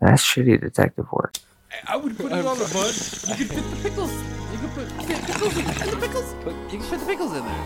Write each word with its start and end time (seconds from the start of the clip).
That's 0.00 0.24
shitty 0.24 0.60
detective 0.60 1.06
work. 1.12 1.34
I 1.86 1.96
would 1.96 2.16
put 2.16 2.32
it 2.32 2.46
on 2.46 2.58
the 2.58 2.64
bun. 2.72 3.38
You 3.38 3.44
could 3.46 3.54
fit 3.54 3.70
the 3.70 3.76
pickles. 3.88 4.12
You 4.52 4.58
could 4.58 4.70
put 4.74 4.88
fit 5.06 5.22
pickles 5.26 5.56
in 5.56 5.64
fit 5.64 5.90
the 5.90 5.96
pickles. 5.96 6.34
Put, 6.42 6.54
you 6.72 6.78
can 6.78 6.82
fit 6.82 7.00
the 7.00 7.06
pickles 7.06 7.32
in 7.36 7.44
there. 7.44 7.64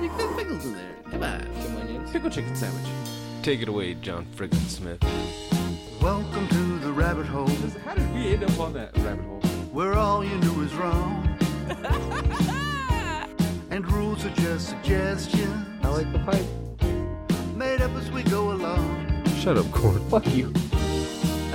You 0.00 0.08
can 0.08 0.18
fit 0.18 0.28
the 0.30 0.34
pickles 0.36 0.64
in 0.64 0.74
there. 0.74 0.94
Come 1.10 1.22
on. 1.22 1.62
Some 1.62 1.76
onions. 1.76 2.10
Pickle 2.12 2.30
chicken 2.30 2.56
sandwich. 2.56 2.86
Take 3.42 3.60
it 3.62 3.68
away, 3.68 3.94
John 3.94 4.26
Friggin 4.36 4.66
Smith. 4.68 5.02
Welcome 6.00 6.48
to 6.48 6.78
the 6.78 6.92
rabbit 6.92 7.26
hole, 7.26 7.48
How 7.84 7.94
did 7.94 8.12
we 8.14 8.32
end 8.32 8.44
up 8.44 8.58
on 8.60 8.72
that 8.74 8.96
rabbit 8.98 9.24
hole? 9.24 9.40
where 9.72 9.94
all 9.94 10.24
you 10.24 10.36
knew 10.38 10.62
is 10.62 10.72
wrong. 10.74 11.36
and 13.70 13.90
rules 13.92 14.24
are 14.24 14.30
just 14.30 14.68
suggestions, 14.70 15.66
I 15.82 15.88
like 15.88 16.10
the 16.12 16.18
pipe. 16.20 16.46
made 17.56 17.82
up 17.82 17.90
as 17.96 18.10
we 18.10 18.22
go 18.22 18.52
along. 18.52 19.24
Shut 19.40 19.58
up, 19.58 19.70
Corn. 19.72 20.00
Fuck 20.08 20.26
you. 20.34 20.52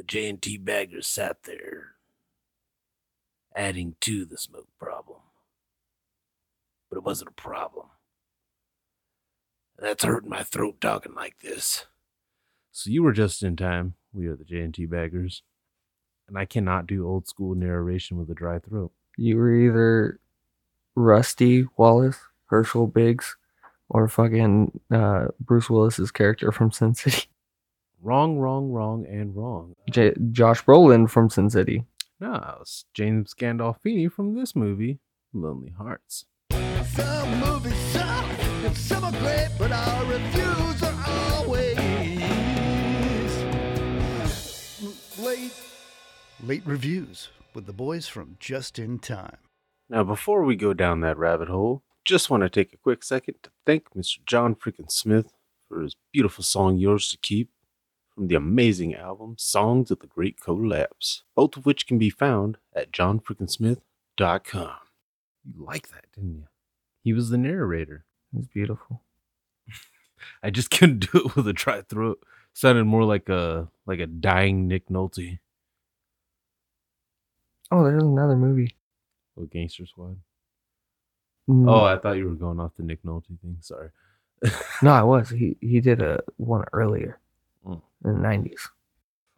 And 0.00 0.08
the 0.08 0.12
J&T 0.12 0.56
baggers 0.56 1.06
sat 1.06 1.42
there, 1.42 1.96
adding 3.54 3.96
to 4.00 4.24
the 4.24 4.38
smoke 4.38 4.68
problem. 4.78 5.18
But 6.88 6.96
it 6.96 7.04
wasn't 7.04 7.30
a 7.30 7.34
problem. 7.34 7.88
That's 9.78 10.04
hurting 10.04 10.30
my 10.30 10.42
throat 10.42 10.80
talking 10.80 11.14
like 11.14 11.40
this. 11.40 11.84
So 12.72 12.88
you 12.88 13.02
were 13.02 13.12
just 13.12 13.42
in 13.42 13.56
time. 13.56 13.94
We 14.14 14.26
are 14.26 14.36
the 14.36 14.44
J&T 14.44 14.86
baggers. 14.86 15.42
And 16.28 16.38
I 16.38 16.46
cannot 16.46 16.86
do 16.86 17.06
old 17.06 17.28
school 17.28 17.54
narration 17.54 18.16
with 18.16 18.30
a 18.30 18.34
dry 18.34 18.58
throat. 18.58 18.92
You 19.18 19.36
were 19.36 19.54
either 19.54 20.20
Rusty 20.94 21.66
Wallace, 21.76 22.18
Herschel 22.46 22.86
Biggs, 22.86 23.36
or 23.90 24.08
fucking 24.08 24.80
uh, 24.90 25.26
Bruce 25.40 25.68
Willis's 25.68 26.10
character 26.10 26.52
from 26.52 26.72
Sin 26.72 26.94
City. 26.94 27.29
Wrong, 28.02 28.38
wrong, 28.38 28.70
wrong, 28.70 29.04
and 29.06 29.36
wrong. 29.36 29.74
J- 29.90 30.14
Josh 30.32 30.64
Brolin 30.64 31.08
from 31.08 31.28
Sin 31.28 31.50
City. 31.50 31.84
No, 32.18 32.56
it's 32.60 32.86
James 32.94 33.34
Gandolfini 33.34 34.10
from 34.10 34.34
this 34.34 34.56
movie, 34.56 35.00
Lonely 35.34 35.72
Hearts. 35.76 36.24
Some 36.50 37.40
movies 37.40 37.76
suck 37.92 38.24
and 38.64 38.74
some 38.76 39.04
are 39.04 39.12
great, 39.12 39.48
but 39.58 39.70
our 39.70 40.04
reviews 40.06 40.82
are 40.82 41.04
always 41.08 41.76
late. 45.18 45.52
Late 46.42 46.62
reviews 46.64 47.28
with 47.52 47.66
the 47.66 47.72
boys 47.74 48.06
from 48.08 48.36
Just 48.40 48.78
in 48.78 48.98
Time. 48.98 49.36
Now, 49.90 50.04
before 50.04 50.44
we 50.44 50.56
go 50.56 50.72
down 50.72 51.00
that 51.00 51.18
rabbit 51.18 51.48
hole, 51.48 51.82
just 52.06 52.30
want 52.30 52.42
to 52.44 52.48
take 52.48 52.72
a 52.72 52.78
quick 52.78 53.02
second 53.04 53.34
to 53.42 53.50
thank 53.66 53.90
Mr. 53.94 54.24
John 54.24 54.54
freaking 54.54 54.90
Smith 54.90 55.32
for 55.68 55.82
his 55.82 55.96
beautiful 56.12 56.42
song 56.44 56.78
Yours 56.78 57.08
to 57.08 57.18
Keep 57.18 57.50
from 58.20 58.28
the 58.28 58.34
amazing 58.34 58.94
album 58.94 59.34
Songs 59.38 59.90
of 59.90 60.00
the 60.00 60.06
Great 60.06 60.38
Collapse, 60.42 61.22
both 61.34 61.56
of 61.56 61.64
which 61.64 61.86
can 61.86 61.96
be 61.96 62.10
found 62.10 62.58
at 62.76 62.92
johnfreakinsmith.com. 62.92 64.72
You 65.42 65.64
like 65.64 65.88
that, 65.88 66.04
didn't 66.14 66.34
you? 66.34 66.44
He 67.02 67.14
was 67.14 67.30
the 67.30 67.38
narrator. 67.38 68.04
It 68.34 68.36
was 68.36 68.46
beautiful. 68.48 69.00
I 70.42 70.50
just 70.50 70.70
couldn't 70.70 71.10
do 71.10 71.18
it 71.24 71.34
with 71.34 71.48
a 71.48 71.54
dry 71.54 71.80
throat. 71.80 72.22
Sounded 72.52 72.84
more 72.84 73.04
like 73.04 73.30
a 73.30 73.68
like 73.86 74.00
a 74.00 74.06
dying 74.06 74.68
Nick 74.68 74.90
Nolte. 74.90 75.38
Oh, 77.70 77.84
there's 77.84 78.02
another 78.02 78.36
movie. 78.36 78.76
Oh, 79.38 79.44
Gangster 79.46 79.86
Squad. 79.86 80.18
Mm, 81.48 81.70
Oh, 81.70 81.84
I 81.84 81.96
thought 81.96 82.18
you 82.18 82.26
were 82.28 82.34
going 82.34 82.60
off 82.60 82.72
the 82.76 82.82
Nick 82.82 83.02
Nolte 83.02 83.40
thing. 83.40 83.56
Sorry. 83.60 83.88
no, 84.82 84.90
I 84.90 85.02
was. 85.04 85.30
He 85.30 85.56
he 85.62 85.80
did 85.80 86.02
a 86.02 86.20
one 86.36 86.66
earlier 86.74 87.18
Mm. 87.66 87.82
in 88.04 88.12
the 88.14 88.18
nineties. 88.18 88.68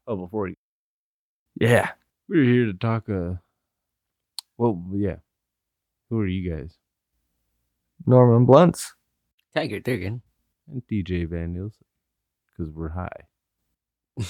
Oh, 0.06 0.16
before 0.16 0.48
you. 0.48 0.54
Yeah. 1.60 1.90
We're 2.28 2.44
here 2.44 2.66
to 2.66 2.74
talk. 2.74 3.08
Uh, 3.08 3.34
well, 4.56 4.82
yeah. 4.94 5.16
Who 6.10 6.20
are 6.20 6.26
you 6.26 6.50
guys? 6.50 6.76
Norman 8.06 8.44
Blunts. 8.44 8.94
Tiger 9.54 9.80
Durgan. 9.80 10.22
And 10.70 10.82
DJ 10.86 11.28
Van 11.28 11.52
Nielsen, 11.52 11.84
because 12.46 12.72
we're 12.72 12.90
high. 12.90 13.26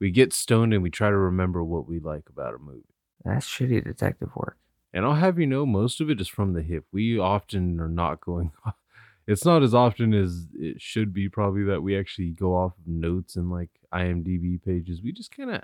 we 0.00 0.10
get 0.10 0.32
stoned 0.32 0.72
and 0.72 0.82
we 0.82 0.90
try 0.90 1.10
to 1.10 1.16
remember 1.16 1.62
what 1.62 1.86
we 1.86 2.00
like 2.00 2.28
about 2.28 2.54
a 2.54 2.58
movie. 2.58 2.82
That's 3.24 3.46
shitty 3.46 3.84
detective 3.84 4.30
work. 4.34 4.56
And 4.92 5.04
I'll 5.04 5.14
have 5.14 5.38
you 5.38 5.46
know, 5.46 5.66
most 5.66 6.00
of 6.00 6.08
it 6.08 6.20
is 6.20 6.28
from 6.28 6.54
the 6.54 6.62
hip. 6.62 6.86
We 6.92 7.18
often 7.18 7.78
are 7.80 7.88
not 7.88 8.20
going. 8.20 8.52
It's 9.26 9.44
not 9.44 9.62
as 9.62 9.74
often 9.74 10.14
as 10.14 10.46
it 10.54 10.80
should 10.80 11.12
be, 11.12 11.28
probably, 11.28 11.64
that 11.64 11.82
we 11.82 11.98
actually 11.98 12.30
go 12.30 12.54
off 12.54 12.72
of 12.78 12.86
notes 12.86 13.34
and 13.34 13.50
like 13.50 13.70
IMDb 13.92 14.62
pages. 14.62 15.02
We 15.02 15.10
just 15.12 15.36
kind 15.36 15.50
of 15.50 15.62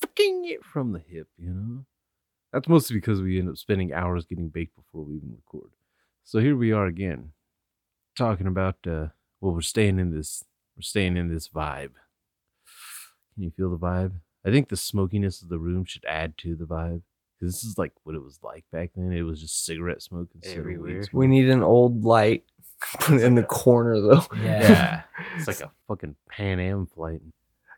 fucking 0.00 0.44
it 0.46 0.64
from 0.64 0.92
the 0.92 0.98
hip, 0.98 1.28
you 1.38 1.50
know? 1.50 1.84
That's 2.52 2.68
mostly 2.68 2.96
because 2.96 3.22
we 3.22 3.38
end 3.38 3.48
up 3.48 3.56
spending 3.56 3.92
hours 3.92 4.24
getting 4.24 4.48
baked 4.48 4.74
before 4.74 5.04
we 5.04 5.16
even 5.16 5.36
record. 5.36 5.70
So 6.24 6.40
here 6.40 6.56
we 6.56 6.72
are 6.72 6.86
again, 6.86 7.30
talking 8.16 8.48
about, 8.48 8.76
uh, 8.86 9.08
well, 9.40 9.54
we're 9.54 9.60
staying 9.60 10.00
in 10.00 10.10
this, 10.10 10.44
we're 10.76 10.82
staying 10.82 11.16
in 11.16 11.32
this 11.32 11.48
vibe. 11.48 11.92
Can 13.34 13.44
you 13.44 13.52
feel 13.56 13.70
the 13.70 13.78
vibe? 13.78 14.14
I 14.44 14.50
think 14.50 14.68
the 14.68 14.76
smokiness 14.76 15.42
of 15.42 15.48
the 15.48 15.58
room 15.58 15.84
should 15.84 16.04
add 16.06 16.36
to 16.38 16.56
the 16.56 16.64
vibe. 16.64 17.02
Because 17.38 17.54
this 17.54 17.64
is 17.64 17.78
like 17.78 17.92
what 18.02 18.14
it 18.14 18.22
was 18.22 18.38
like 18.42 18.64
back 18.70 18.90
then. 18.94 19.12
It 19.12 19.22
was 19.22 19.40
just 19.40 19.64
cigarette 19.64 20.02
smoke 20.02 20.28
weed 20.34 20.52
Everywhere. 20.58 21.02
smoke. 21.04 21.18
We 21.18 21.26
need 21.26 21.48
an 21.48 21.62
old 21.62 22.04
light. 22.04 22.44
Put 23.00 23.16
it 23.16 23.24
in 23.24 23.34
the 23.34 23.42
corner 23.42 24.00
though. 24.00 24.24
Yeah. 24.36 25.02
it's 25.36 25.46
like 25.46 25.60
a 25.60 25.70
fucking 25.88 26.16
Pan 26.28 26.60
Am 26.60 26.86
flight. 26.86 27.20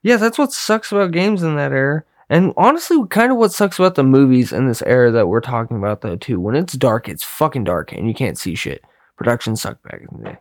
Yeah, 0.02 0.16
that's 0.16 0.38
what 0.38 0.52
sucks 0.52 0.92
about 0.92 1.12
games 1.12 1.42
in 1.42 1.56
that 1.56 1.72
era. 1.72 2.04
And 2.28 2.52
honestly, 2.56 2.96
kind 3.10 3.30
of 3.30 3.38
what 3.38 3.52
sucks 3.52 3.78
about 3.78 3.94
the 3.94 4.04
movies 4.04 4.52
in 4.52 4.66
this 4.66 4.82
era 4.82 5.10
that 5.10 5.28
we're 5.28 5.41
talking 5.41 5.76
about, 5.76 6.00
though, 6.00 6.16
too. 6.16 6.41
When 6.41 6.56
it's 6.56 6.72
dark, 6.72 7.08
it's 7.08 7.22
fucking 7.22 7.64
dark 7.64 7.92
and 7.92 8.08
you 8.08 8.14
can't 8.14 8.38
see 8.38 8.54
shit. 8.54 8.82
Production 9.16 9.54
sucked 9.54 9.82
back 9.82 10.00
in 10.00 10.18
the 10.18 10.30
day. 10.30 10.38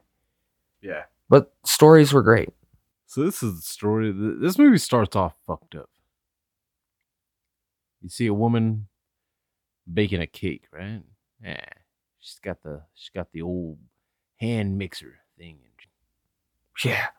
Yeah. 0.81 1.03
But 1.29 1.53
stories 1.65 2.13
were 2.13 2.23
great. 2.23 2.49
So 3.07 3.23
this 3.23 3.43
is 3.43 3.55
the 3.55 3.61
story. 3.61 4.13
This 4.39 4.57
movie 4.57 4.77
starts 4.77 5.15
off 5.15 5.33
fucked 5.45 5.75
up. 5.75 5.89
You 8.01 8.09
see 8.09 8.27
a 8.27 8.33
woman 8.33 8.87
baking 9.91 10.21
a 10.21 10.27
cake, 10.27 10.63
right? 10.71 11.01
Yeah. 11.43 11.65
She's 12.19 12.39
got 12.39 12.63
the 12.63 12.83
she's 12.93 13.11
got 13.13 13.31
the 13.33 13.41
old 13.41 13.79
hand 14.41 14.77
mixer 14.77 15.19
thing 15.37 15.59
and 15.63 15.71
Yeah. 16.83 17.09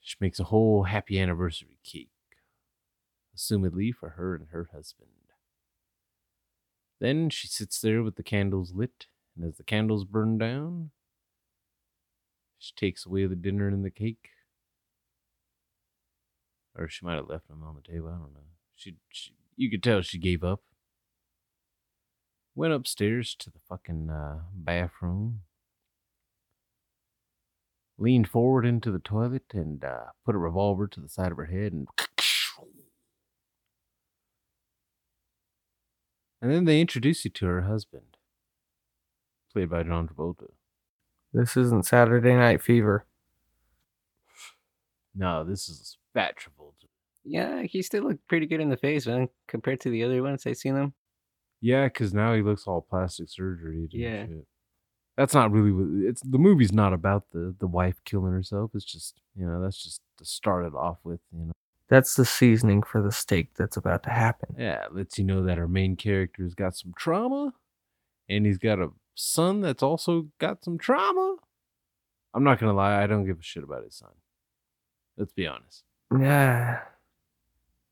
she 0.00 0.16
makes 0.20 0.40
a 0.40 0.44
whole 0.44 0.82
happy 0.84 1.18
anniversary 1.20 1.78
cake. 1.84 2.10
Assumedly 3.36 3.94
for 3.94 4.10
her 4.10 4.34
and 4.34 4.48
her 4.48 4.68
husband. 4.72 5.10
Then 6.98 7.30
she 7.30 7.46
sits 7.46 7.80
there 7.80 8.02
with 8.02 8.16
the 8.16 8.22
candles 8.22 8.72
lit, 8.74 9.06
and 9.34 9.44
as 9.44 9.56
the 9.56 9.62
candles 9.62 10.04
burn 10.04 10.36
down, 10.36 10.90
she 12.58 12.72
takes 12.74 13.06
away 13.06 13.24
the 13.26 13.36
dinner 13.36 13.68
and 13.68 13.84
the 13.84 13.90
cake. 13.90 14.30
Or 16.76 16.88
she 16.88 17.06
might 17.06 17.14
have 17.14 17.28
left 17.28 17.48
them 17.48 17.62
on 17.62 17.76
the 17.76 17.80
table. 17.80 18.08
I 18.08 18.18
don't 18.18 18.34
know. 18.34 18.50
She, 18.74 18.96
she 19.08 19.32
you 19.56 19.70
could 19.70 19.82
tell 19.82 20.02
she 20.02 20.18
gave 20.18 20.42
up. 20.44 20.62
Went 22.54 22.74
upstairs 22.74 23.34
to 23.36 23.50
the 23.50 23.60
fucking 23.68 24.10
uh, 24.10 24.40
bathroom. 24.52 25.42
Leaned 28.00 28.28
forward 28.28 28.64
into 28.66 28.90
the 28.90 28.98
toilet 28.98 29.44
and 29.52 29.84
uh, 29.84 30.06
put 30.24 30.34
a 30.34 30.38
revolver 30.38 30.88
to 30.88 30.98
the 31.00 31.08
side 31.08 31.30
of 31.30 31.36
her 31.38 31.44
head 31.44 31.72
and 31.72 31.86
And 36.42 36.50
then 36.50 36.64
they 36.64 36.80
introduce 36.80 37.24
you 37.26 37.30
to 37.32 37.46
her 37.46 37.60
husband, 37.62 38.16
played 39.52 39.68
by 39.68 39.82
John 39.82 40.08
Travolta. 40.08 40.46
This 41.34 41.54
isn't 41.56 41.84
Saturday 41.86 42.34
Night 42.34 42.62
Fever. 42.62 43.04
No, 45.14 45.44
this 45.44 45.68
is 45.68 45.98
Fat 46.14 46.36
Travolta. 46.38 46.86
Yeah, 47.24 47.62
he 47.64 47.82
still 47.82 48.04
looked 48.04 48.26
pretty 48.26 48.46
good 48.46 48.60
in 48.62 48.70
the 48.70 48.78
face, 48.78 49.06
man, 49.06 49.28
compared 49.48 49.80
to 49.80 49.90
the 49.90 50.02
other 50.04 50.22
ones 50.22 50.46
I've 50.46 50.56
seen 50.56 50.76
him. 50.76 50.94
Yeah, 51.60 51.84
because 51.88 52.14
now 52.14 52.32
he 52.34 52.40
looks 52.40 52.66
all 52.66 52.80
plastic 52.80 53.28
surgery. 53.28 53.80
and 53.82 53.92
Yeah. 53.92 54.26
shit. 54.26 54.46
That's 55.20 55.34
not 55.34 55.52
really 55.52 55.70
what 55.70 56.08
it's. 56.08 56.22
The 56.22 56.38
movie's 56.38 56.72
not 56.72 56.94
about 56.94 57.24
the 57.32 57.54
the 57.58 57.66
wife 57.66 58.00
killing 58.06 58.32
herself. 58.32 58.70
It's 58.72 58.86
just 58.86 59.20
you 59.36 59.44
know 59.44 59.60
that's 59.60 59.82
just 59.84 60.00
to 60.16 60.24
start 60.24 60.64
it 60.64 60.74
off 60.74 60.96
with. 61.04 61.20
You 61.30 61.44
know, 61.44 61.52
That's 61.90 62.14
the 62.14 62.24
seasoning 62.24 62.82
for 62.82 63.02
the 63.02 63.12
steak 63.12 63.48
that's 63.54 63.76
about 63.76 64.02
to 64.04 64.10
happen. 64.10 64.54
yeah, 64.58 64.86
it 64.86 64.94
lets 64.94 65.18
you 65.18 65.24
know 65.24 65.42
that 65.44 65.58
our 65.58 65.68
main 65.68 65.94
character's 65.94 66.54
got 66.54 66.74
some 66.74 66.94
trauma, 66.96 67.52
and 68.30 68.46
he's 68.46 68.56
got 68.56 68.78
a 68.78 68.92
son 69.14 69.60
that's 69.60 69.82
also 69.82 70.28
got 70.38 70.64
some 70.64 70.78
trauma. 70.78 71.36
I'm 72.32 72.42
not 72.42 72.58
gonna 72.58 72.72
lie, 72.72 73.02
I 73.02 73.06
don't 73.06 73.26
give 73.26 73.40
a 73.40 73.42
shit 73.42 73.62
about 73.62 73.84
his 73.84 73.96
son. 73.96 74.12
Let's 75.18 75.34
be 75.34 75.46
honest. 75.46 75.84
Yeah. 76.18 76.80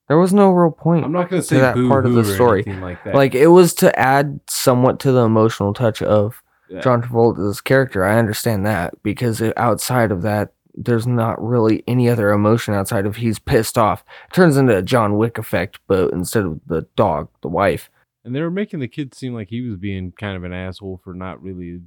There 0.08 0.16
was 0.16 0.32
no 0.32 0.50
real 0.50 0.70
point. 0.70 1.04
I'm 1.04 1.12
not 1.12 1.28
gonna 1.28 1.42
to 1.42 1.46
say 1.46 1.58
that 1.58 1.74
part 1.74 2.06
of 2.06 2.14
the 2.14 2.24
story. 2.24 2.62
like. 2.62 3.04
Like 3.04 3.34
it 3.34 3.48
was 3.48 3.74
to 3.74 3.98
add 3.98 4.40
somewhat 4.48 4.98
to 5.00 5.12
the 5.12 5.24
emotional 5.24 5.74
touch 5.74 6.00
of 6.00 6.42
Yeah. 6.68 6.80
John 6.80 7.02
Travolta's 7.02 7.60
character. 7.60 8.04
I 8.04 8.18
understand 8.18 8.66
that 8.66 9.02
because 9.02 9.40
it, 9.40 9.56
outside 9.56 10.10
of 10.12 10.22
that, 10.22 10.52
there's 10.74 11.06
not 11.06 11.42
really 11.42 11.82
any 11.86 12.08
other 12.08 12.30
emotion 12.30 12.74
outside 12.74 13.06
of 13.06 13.16
he's 13.16 13.38
pissed 13.38 13.76
off. 13.76 14.04
It 14.28 14.34
turns 14.34 14.56
into 14.56 14.76
a 14.76 14.82
John 14.82 15.16
Wick 15.16 15.38
effect, 15.38 15.80
but 15.88 16.12
instead 16.12 16.44
of 16.44 16.60
the 16.66 16.82
dog, 16.94 17.28
the 17.42 17.48
wife. 17.48 17.90
And 18.24 18.34
they 18.34 18.42
were 18.42 18.50
making 18.50 18.80
the 18.80 18.88
kid 18.88 19.14
seem 19.14 19.34
like 19.34 19.48
he 19.48 19.62
was 19.62 19.76
being 19.76 20.12
kind 20.12 20.36
of 20.36 20.44
an 20.44 20.52
asshole 20.52 21.00
for 21.02 21.14
not 21.14 21.42
really 21.42 21.80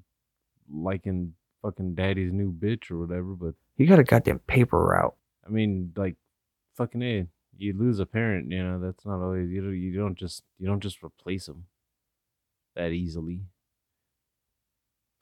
liking 0.70 1.34
fucking 1.62 1.96
daddy's 1.96 2.34
new 2.34 2.52
bitch 2.52 2.90
or 2.90 2.98
whatever. 2.98 3.34
But 3.36 3.54
He 3.78 3.86
got 3.86 4.00
a 4.00 4.04
goddamn 4.04 4.40
paper 4.40 4.84
route. 4.84 5.16
I 5.46 5.50
mean, 5.50 5.94
like, 5.96 6.16
fucking 6.76 7.02
a, 7.02 7.28
you 7.58 7.78
lose 7.78 8.00
a 8.00 8.06
parent, 8.06 8.52
you 8.52 8.64
know, 8.64 8.80
that's 8.80 9.06
not 9.06 9.22
always 9.22 9.50
you. 9.50 9.62
Don't, 9.62 9.78
you 9.78 9.94
don't 9.94 10.18
just 10.18 10.44
you 10.60 10.68
don't 10.68 10.82
just 10.82 11.04
replace 11.04 11.46
them 11.46 11.66
that 12.76 12.92
easily. 12.92 13.42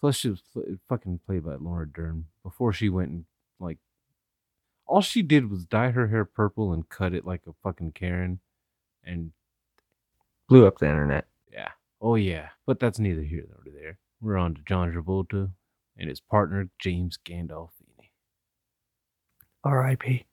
Plus, 0.02 0.16
she 0.16 0.30
was 0.30 0.42
pl- 0.54 0.78
fucking 0.88 1.20
played 1.26 1.44
by 1.46 1.56
Laura 1.56 1.88
Dern 1.88 2.26
before 2.44 2.72
she 2.74 2.90
went 2.90 3.10
and 3.12 3.26
like. 3.60 3.78
All 4.86 5.02
she 5.02 5.22
did 5.22 5.52
was 5.52 5.66
dye 5.66 5.92
her 5.92 6.08
hair 6.08 6.26
purple 6.26 6.74
and 6.74 6.88
cut 6.90 7.14
it 7.14 7.26
like 7.26 7.42
a 7.48 7.54
fucking 7.64 7.92
Karen, 7.92 8.40
and 9.04 9.32
Blew 10.48 10.66
up 10.66 10.80
the 10.80 10.88
internet. 10.90 11.28
yeah. 11.52 11.70
Oh 12.02 12.16
yeah. 12.16 12.50
But 12.66 12.80
that's 12.80 12.98
neither 12.98 13.22
here 13.22 13.46
nor 13.48 13.62
there. 13.72 14.00
We're 14.20 14.38
on 14.38 14.56
to 14.56 14.62
John 14.66 14.92
Travolta 14.92 15.52
and 15.98 16.10
his 16.10 16.20
partner 16.22 16.70
James 16.80 17.20
Gandolfini. 17.24 18.10
R.I.P. 19.64 20.26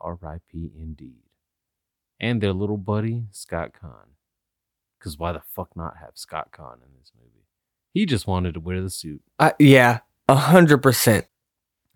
R.I.P. 0.00 0.70
indeed. 0.78 1.22
And 2.20 2.40
their 2.40 2.52
little 2.52 2.76
buddy, 2.76 3.24
Scott 3.32 3.72
Caan. 3.72 4.10
Cause 5.00 5.18
why 5.18 5.32
the 5.32 5.42
fuck 5.54 5.74
not 5.76 5.96
have 6.00 6.12
Scott 6.14 6.48
Caan 6.52 6.74
in 6.74 6.88
this 6.98 7.12
movie? 7.18 7.45
He 7.96 8.04
just 8.04 8.26
wanted 8.26 8.52
to 8.52 8.60
wear 8.60 8.82
the 8.82 8.90
suit. 8.90 9.22
Uh, 9.38 9.52
yeah, 9.58 10.00
a 10.28 10.34
hundred 10.34 10.82
percent. 10.82 11.24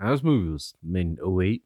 Now, 0.01 0.13
this 0.13 0.23
movie 0.23 0.51
was 0.51 0.73
made 0.83 1.19
in 1.19 1.41
08. 1.43 1.63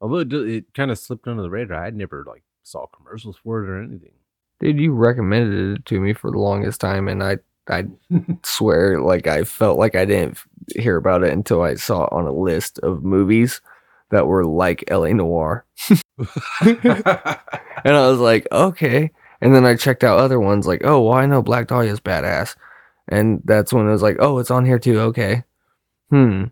Although 0.00 0.18
it, 0.18 0.32
it 0.32 0.74
kind 0.74 0.90
of 0.90 0.98
slipped 0.98 1.28
under 1.28 1.44
the 1.44 1.48
radar, 1.48 1.84
I 1.84 1.90
never 1.90 2.24
like 2.26 2.42
saw 2.64 2.86
commercials 2.86 3.36
for 3.36 3.62
it 3.62 3.68
or 3.68 3.80
anything. 3.80 4.14
Dude, 4.58 4.80
you 4.80 4.92
recommended 4.92 5.78
it 5.78 5.86
to 5.86 6.00
me 6.00 6.14
for 6.14 6.32
the 6.32 6.38
longest 6.40 6.80
time, 6.80 7.06
and 7.06 7.22
I, 7.22 7.36
I 7.68 7.84
swear, 8.42 9.00
like 9.00 9.28
I 9.28 9.44
felt 9.44 9.78
like 9.78 9.94
I 9.94 10.04
didn't 10.04 10.38
hear 10.74 10.96
about 10.96 11.22
it 11.22 11.32
until 11.32 11.62
I 11.62 11.76
saw 11.76 12.06
it 12.06 12.12
on 12.12 12.26
a 12.26 12.32
list 12.32 12.80
of 12.80 13.04
movies 13.04 13.60
that 14.10 14.26
were 14.26 14.44
like 14.46 14.82
L.A. 14.88 15.14
Noir, 15.14 15.64
and 15.88 16.00
I 16.64 17.38
was 17.84 18.18
like, 18.18 18.48
okay. 18.50 19.12
And 19.40 19.54
then 19.54 19.64
I 19.64 19.76
checked 19.76 20.02
out 20.02 20.18
other 20.18 20.40
ones, 20.40 20.66
like, 20.66 20.80
oh, 20.82 21.02
well, 21.02 21.14
I 21.14 21.26
know 21.26 21.40
Black 21.40 21.68
Dahlia 21.68 21.92
is 21.92 22.00
badass, 22.00 22.56
and 23.08 23.40
that's 23.44 23.72
when 23.72 23.86
I 23.88 23.92
was 23.92 24.02
like, 24.02 24.16
oh, 24.20 24.38
it's 24.38 24.50
on 24.50 24.64
here 24.64 24.78
too. 24.78 25.00
Okay, 25.00 25.44
hmm. 26.10 26.44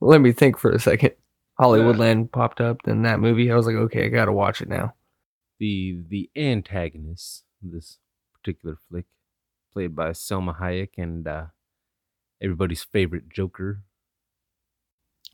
Let 0.00 0.20
me 0.20 0.32
think 0.32 0.58
for 0.58 0.70
a 0.70 0.78
second. 0.78 1.12
Hollywoodland 1.60 2.30
popped 2.30 2.60
up, 2.60 2.82
then 2.84 3.02
that 3.02 3.18
movie. 3.18 3.50
I 3.50 3.56
was 3.56 3.66
like, 3.66 3.74
okay, 3.74 4.04
I 4.06 4.08
gotta 4.08 4.32
watch 4.32 4.60
it 4.62 4.68
now. 4.68 4.94
the 5.58 5.98
the 6.08 6.30
antagonist 6.36 7.44
of 7.64 7.72
this 7.72 7.98
particular 8.34 8.76
flick, 8.88 9.06
played 9.72 9.96
by 9.96 10.10
Salma 10.10 10.58
Hayek 10.60 10.90
and 10.96 11.26
uh, 11.26 11.46
everybody's 12.40 12.84
favorite 12.84 13.28
Joker. 13.28 13.82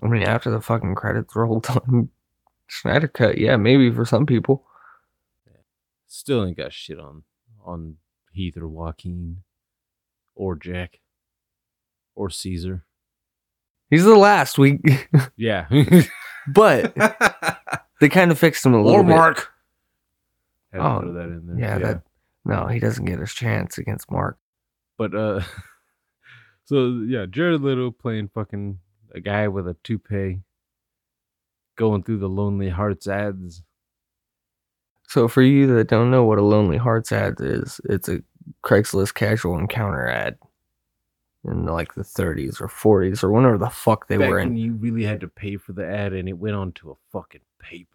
I 0.03 0.07
mean, 0.07 0.23
after 0.23 0.51
the 0.51 0.61
fucking 0.61 0.95
credits 0.95 1.37
rolled 1.37 1.67
on 1.89 2.09
Snyder 2.69 3.09
cut, 3.09 3.39
yeah, 3.39 3.57
maybe 3.57 3.91
for 3.91 4.05
some 4.05 4.27
people. 4.27 4.65
Still 6.07 6.45
ain't 6.47 6.57
got 6.57 6.73
shit 6.73 6.99
on 6.99 7.25
on 7.65 7.97
Heath 8.33 8.57
or 8.57 8.69
Joaquin 8.69 9.43
or 10.35 10.57
Jack 10.57 11.01
or 12.15 12.31
Caesar. 12.31 12.85
He's 13.91 14.05
the 14.05 14.17
last 14.17 14.59
We 14.59 14.81
Yeah. 15.37 15.67
but 16.49 16.95
they 18.01 18.09
kind 18.09 18.31
of 18.31 18.39
fixed 18.39 18.65
him 18.67 18.75
a 18.75 18.83
little 18.83 19.01
or 19.01 19.05
bit. 19.05 19.11
Mark. 19.11 19.51
Had 20.73 20.81
Oh, 20.81 21.13
that 21.13 21.25
in 21.25 21.47
there. 21.47 21.59
Yeah, 21.59 21.79
that 21.79 22.03
no, 22.45 22.67
he 22.67 22.79
doesn't 22.81 23.05
get 23.05 23.21
his 23.21 23.33
chance 23.33 23.79
against 23.79 24.11
Mark. 24.11 24.39
But 24.99 25.15
uh 25.15 25.41
so 26.65 27.05
yeah, 27.07 27.27
Jared 27.29 27.61
Leto 27.63 27.91
playing 27.91 28.29
fucking 28.35 28.79
a 29.15 29.21
guy 29.21 29.49
with 29.49 29.69
a 29.69 29.77
toupee 29.85 30.41
going 31.77 32.03
through 32.03 32.19
the 32.19 32.29
Lonely 32.29 32.69
Hearts 32.71 33.07
ads. 33.07 33.63
So 35.09 35.29
for 35.29 35.43
you 35.43 35.67
that 35.77 35.89
don't 35.89 36.11
know 36.11 36.25
what 36.25 36.39
a 36.39 36.43
Lonely 36.43 36.79
Hearts 36.79 37.13
ad 37.13 37.35
is, 37.41 37.81
it's 37.85 38.09
a 38.09 38.23
Craigslist 38.65 39.15
casual 39.15 39.59
encounter 39.59 40.09
ad 40.09 40.39
in 41.45 41.67
like 41.67 41.95
the 41.95 42.03
30s 42.03 42.61
or 42.61 42.69
40s 42.69 43.23
or 43.23 43.31
whenever 43.31 43.59
the 43.59 43.69
fuck 43.69 44.09
they 44.09 44.17
Back 44.17 44.31
were 44.31 44.37
when 44.37 44.49
in, 44.49 44.57
you 44.57 44.73
really 44.75 45.05
had 45.05 45.21
to 45.21 45.29
pay 45.29 45.57
for 45.57 45.73
the 45.73 45.87
ad 45.87 46.13
and 46.13 46.29
it 46.29 46.39
went 46.39 46.57
onto 46.57 46.91
a 46.91 46.95
fucking 47.13 47.43
paper. 47.61 47.89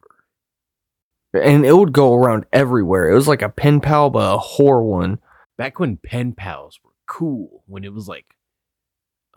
and 1.34 1.66
it 1.66 1.76
would 1.76 1.92
go 1.94 2.14
around 2.14 2.46
everywhere. 2.54 3.10
It 3.10 3.16
was 3.16 3.28
like 3.28 3.42
a 3.42 3.50
pen 3.50 3.82
pal, 3.82 4.10
but 4.10 4.36
a 4.36 4.38
whore 4.38 4.84
one. 4.84 5.20
Back 5.58 5.80
when 5.80 5.98
pen 5.98 6.34
pals 6.34 6.80
were 6.84 6.92
cool, 7.08 7.64
when 7.66 7.84
it 7.84 7.94
was 7.94 8.08
like, 8.08 8.36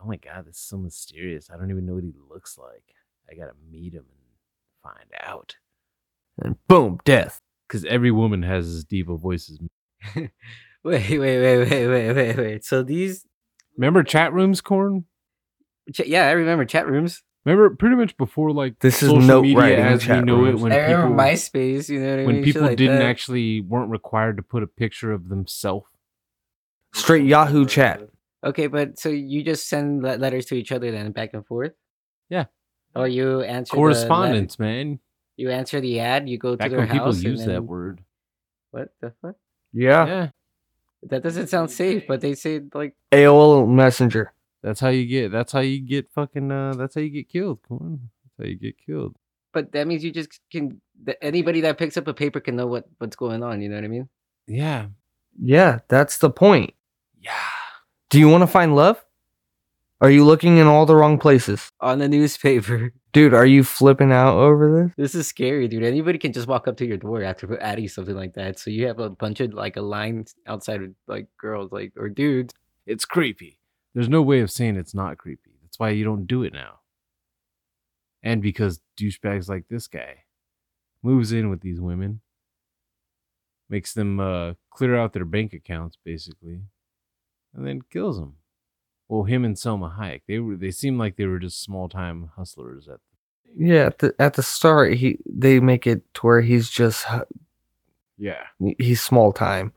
oh 0.01 0.05
my 0.05 0.17
god, 0.17 0.45
this 0.45 0.55
is 0.55 0.61
so 0.61 0.77
mysterious. 0.77 1.49
I 1.51 1.57
don't 1.57 1.71
even 1.71 1.85
know 1.85 1.95
what 1.95 2.03
he 2.03 2.13
looks 2.29 2.57
like. 2.57 2.95
I 3.29 3.35
gotta 3.35 3.53
meet 3.71 3.93
him 3.93 4.05
and 4.05 4.83
find 4.83 5.09
out. 5.27 5.55
And 6.41 6.55
boom, 6.67 6.99
death. 7.03 7.39
Because 7.67 7.85
every 7.85 8.11
woman 8.11 8.43
has 8.43 8.67
as 8.67 8.83
deep 8.83 9.09
a 9.09 9.17
voice 9.17 9.49
as 9.49 9.59
me. 9.59 10.29
Wait, 10.85 11.09
wait, 11.17 11.19
wait, 11.19 11.69
wait, 11.69 11.87
wait, 11.87 12.13
wait, 12.13 12.37
wait. 12.37 12.65
So 12.65 12.83
these, 12.83 13.25
Remember 13.77 14.03
chat 14.03 14.33
rooms, 14.33 14.59
Corn? 14.61 15.05
ch- 15.93 16.01
yeah, 16.07 16.27
I 16.27 16.31
remember 16.31 16.65
chat 16.65 16.87
rooms. 16.87 17.23
Remember 17.45 17.75
pretty 17.75 17.95
much 17.95 18.15
before 18.17 18.51
like 18.51 18.79
This 18.79 19.01
is 19.01 19.09
social 19.09 19.21
note 19.21 19.41
media 19.43 19.57
writing 19.57 19.79
as 19.85 20.01
we 20.01 20.07
chat 20.07 20.23
know 20.25 20.37
rooms. 20.37 20.59
it 20.59 20.63
when 20.63 20.71
I 20.73 20.77
remember 20.77 21.07
people 21.07 21.23
MySpace. 21.23 21.89
You 21.89 21.99
know 22.01 22.09
what 22.11 22.19
I 22.19 22.25
when 22.25 22.35
mean? 22.35 22.43
Shit 22.45 22.53
people 22.53 22.67
like 22.67 22.77
didn't 22.77 22.99
that. 22.99 23.05
actually 23.05 23.61
weren't 23.61 23.91
required 23.91 24.37
to 24.37 24.43
put 24.43 24.61
a 24.63 24.67
picture 24.67 25.11
of 25.13 25.29
themselves. 25.29 25.85
Straight 26.93 27.25
Yahoo 27.25 27.65
chat. 27.65 28.01
Okay, 28.45 28.67
but 28.67 28.99
so 28.99 29.09
you 29.09 29.43
just 29.43 29.67
send 29.69 30.03
le- 30.03 30.17
letters 30.17 30.45
to 30.47 30.55
each 30.55 30.71
other 30.71 30.91
then 30.91 31.11
back 31.11 31.33
and 31.33 31.45
forth. 31.45 31.71
Yeah. 32.29 32.45
Or 32.95 33.07
you 33.07 33.41
answer 33.41 33.71
the 33.71 33.75
Correspondence, 33.77 34.59
man. 34.59 34.99
you 35.37 35.49
answer 35.49 35.79
the 35.81 35.99
ad. 36.01 36.29
You 36.29 36.37
go 36.37 36.55
Back 36.55 36.67
to 36.67 36.69
their 36.71 36.79
when 36.79 36.89
people 36.89 37.05
house. 37.05 37.15
and 37.15 37.23
used 37.23 37.45
that 37.47 37.63
word. 37.63 38.01
What 38.71 38.89
the 39.01 39.13
fuck? 39.21 39.35
Yeah. 39.71 40.05
Yeah. 40.05 40.29
That 41.09 41.23
doesn't 41.23 41.47
sound 41.47 41.71
safe, 41.71 42.03
but 42.07 42.21
they 42.21 42.35
say 42.35 42.61
like 42.73 42.95
AOL 43.11 43.67
Messenger. 43.67 44.33
That's 44.61 44.79
how 44.79 44.89
you 44.89 45.05
get 45.05 45.31
that's 45.31 45.51
how 45.51 45.59
you 45.59 45.79
get 45.79 46.09
fucking 46.11 46.51
uh 46.51 46.73
that's 46.75 46.95
how 46.95 47.01
you 47.01 47.09
get 47.09 47.29
killed. 47.29 47.59
Come 47.67 47.77
on. 47.81 48.09
That's 48.23 48.47
how 48.47 48.49
you 48.49 48.55
get 48.55 48.75
killed. 48.77 49.15
But 49.53 49.71
that 49.73 49.87
means 49.87 50.03
you 50.03 50.11
just 50.11 50.39
can. 50.51 50.81
That 51.03 51.17
anybody 51.21 51.61
that 51.61 51.77
picks 51.77 51.97
up 51.97 52.07
a 52.07 52.13
paper 52.13 52.39
can 52.39 52.55
know 52.55 52.67
what 52.67 52.85
what's 52.97 53.15
going 53.15 53.43
on. 53.43 53.61
You 53.61 53.69
know 53.69 53.75
what 53.75 53.83
I 53.83 53.87
mean? 53.87 54.09
Yeah. 54.47 54.87
Yeah, 55.39 55.79
that's 55.87 56.17
the 56.17 56.29
point. 56.29 56.73
Yeah. 57.19 57.31
Do 58.09 58.19
you 58.19 58.29
want 58.29 58.41
to 58.41 58.47
find 58.47 58.75
love? 58.75 59.03
Are 60.03 60.11
you 60.11 60.25
looking 60.25 60.57
in 60.57 60.67
all 60.67 60.85
the 60.85 60.97
wrong 60.97 61.17
places? 61.17 61.71
On 61.79 61.97
the 61.99 62.09
newspaper. 62.09 62.91
Dude, 63.13 63.33
are 63.33 63.45
you 63.45 63.63
flipping 63.63 64.11
out 64.11 64.35
over 64.35 64.83
this? 64.83 64.91
This 64.97 65.15
is 65.15 65.27
scary, 65.27 65.69
dude. 65.69 65.83
Anybody 65.83 66.17
can 66.17 66.33
just 66.33 66.47
walk 66.47 66.67
up 66.67 66.75
to 66.77 66.85
your 66.85 66.97
door 66.97 67.23
after 67.23 67.57
adding 67.61 67.87
something 67.87 68.15
like 68.15 68.33
that. 68.33 68.59
So 68.59 68.69
you 68.69 68.87
have 68.87 68.99
a 68.99 69.11
bunch 69.11 69.39
of 69.39 69.53
like 69.53 69.77
a 69.77 69.81
line 69.81 70.25
outside 70.45 70.81
of 70.81 70.89
like 71.07 71.27
girls, 71.39 71.71
like 71.71 71.93
or 71.95 72.09
dudes. 72.09 72.53
It's 72.85 73.05
creepy. 73.05 73.59
There's 73.93 74.09
no 74.09 74.21
way 74.21 74.41
of 74.41 74.51
saying 74.51 74.75
it's 74.75 74.95
not 74.95 75.19
creepy. 75.19 75.51
That's 75.61 75.79
why 75.79 75.91
you 75.91 76.03
don't 76.03 76.25
do 76.25 76.43
it 76.43 76.51
now. 76.51 76.79
And 78.23 78.41
because 78.41 78.81
douchebags 78.99 79.47
like 79.47 79.67
this 79.69 79.87
guy 79.87 80.23
moves 81.01 81.31
in 81.31 81.49
with 81.49 81.61
these 81.61 81.79
women 81.79 82.19
makes 83.69 83.93
them 83.93 84.19
uh, 84.19 84.55
clear 84.69 84.97
out 84.97 85.13
their 85.13 85.23
bank 85.23 85.53
accounts 85.53 85.97
basically, 86.03 86.63
and 87.53 87.65
then 87.65 87.81
kills 87.89 88.19
them. 88.19 88.37
Well, 89.13 89.25
him 89.25 89.45
and 89.45 89.55
Salma 89.55 89.95
Hayek, 89.99 90.21
they 90.27 90.39
were 90.39 90.55
they 90.55 90.71
seemed 90.71 90.97
like 90.97 91.17
they 91.17 91.27
were 91.27 91.37
just 91.37 91.61
small 91.61 91.87
time 91.87 92.31
hustlers 92.35 92.87
at 92.87 92.99
The- 93.55 93.65
Yeah, 93.67 93.85
at 93.85 93.99
the, 93.99 94.15
at 94.17 94.33
the 94.33 94.41
start, 94.41 94.95
he 94.95 95.19
they 95.27 95.59
make 95.59 95.85
it 95.85 96.01
to 96.15 96.21
where 96.25 96.41
he's 96.41 96.67
just 96.67 97.05
yeah 98.17 98.43
he's 98.79 99.01
small 99.03 99.31
time, 99.31 99.71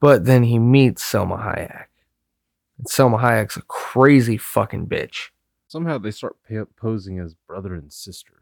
but 0.00 0.26
then 0.26 0.44
he 0.44 0.60
meets 0.60 1.02
Salma 1.02 1.42
Hayek. 1.42 1.86
And 2.78 2.86
Salma 2.86 3.20
Hayek's 3.20 3.56
a 3.56 3.62
crazy 3.62 4.36
fucking 4.36 4.86
bitch. 4.86 5.30
somehow 5.66 5.98
they 5.98 6.12
start 6.12 6.36
posing 6.76 7.18
as 7.18 7.34
brother 7.34 7.74
and 7.74 7.92
sister. 7.92 8.34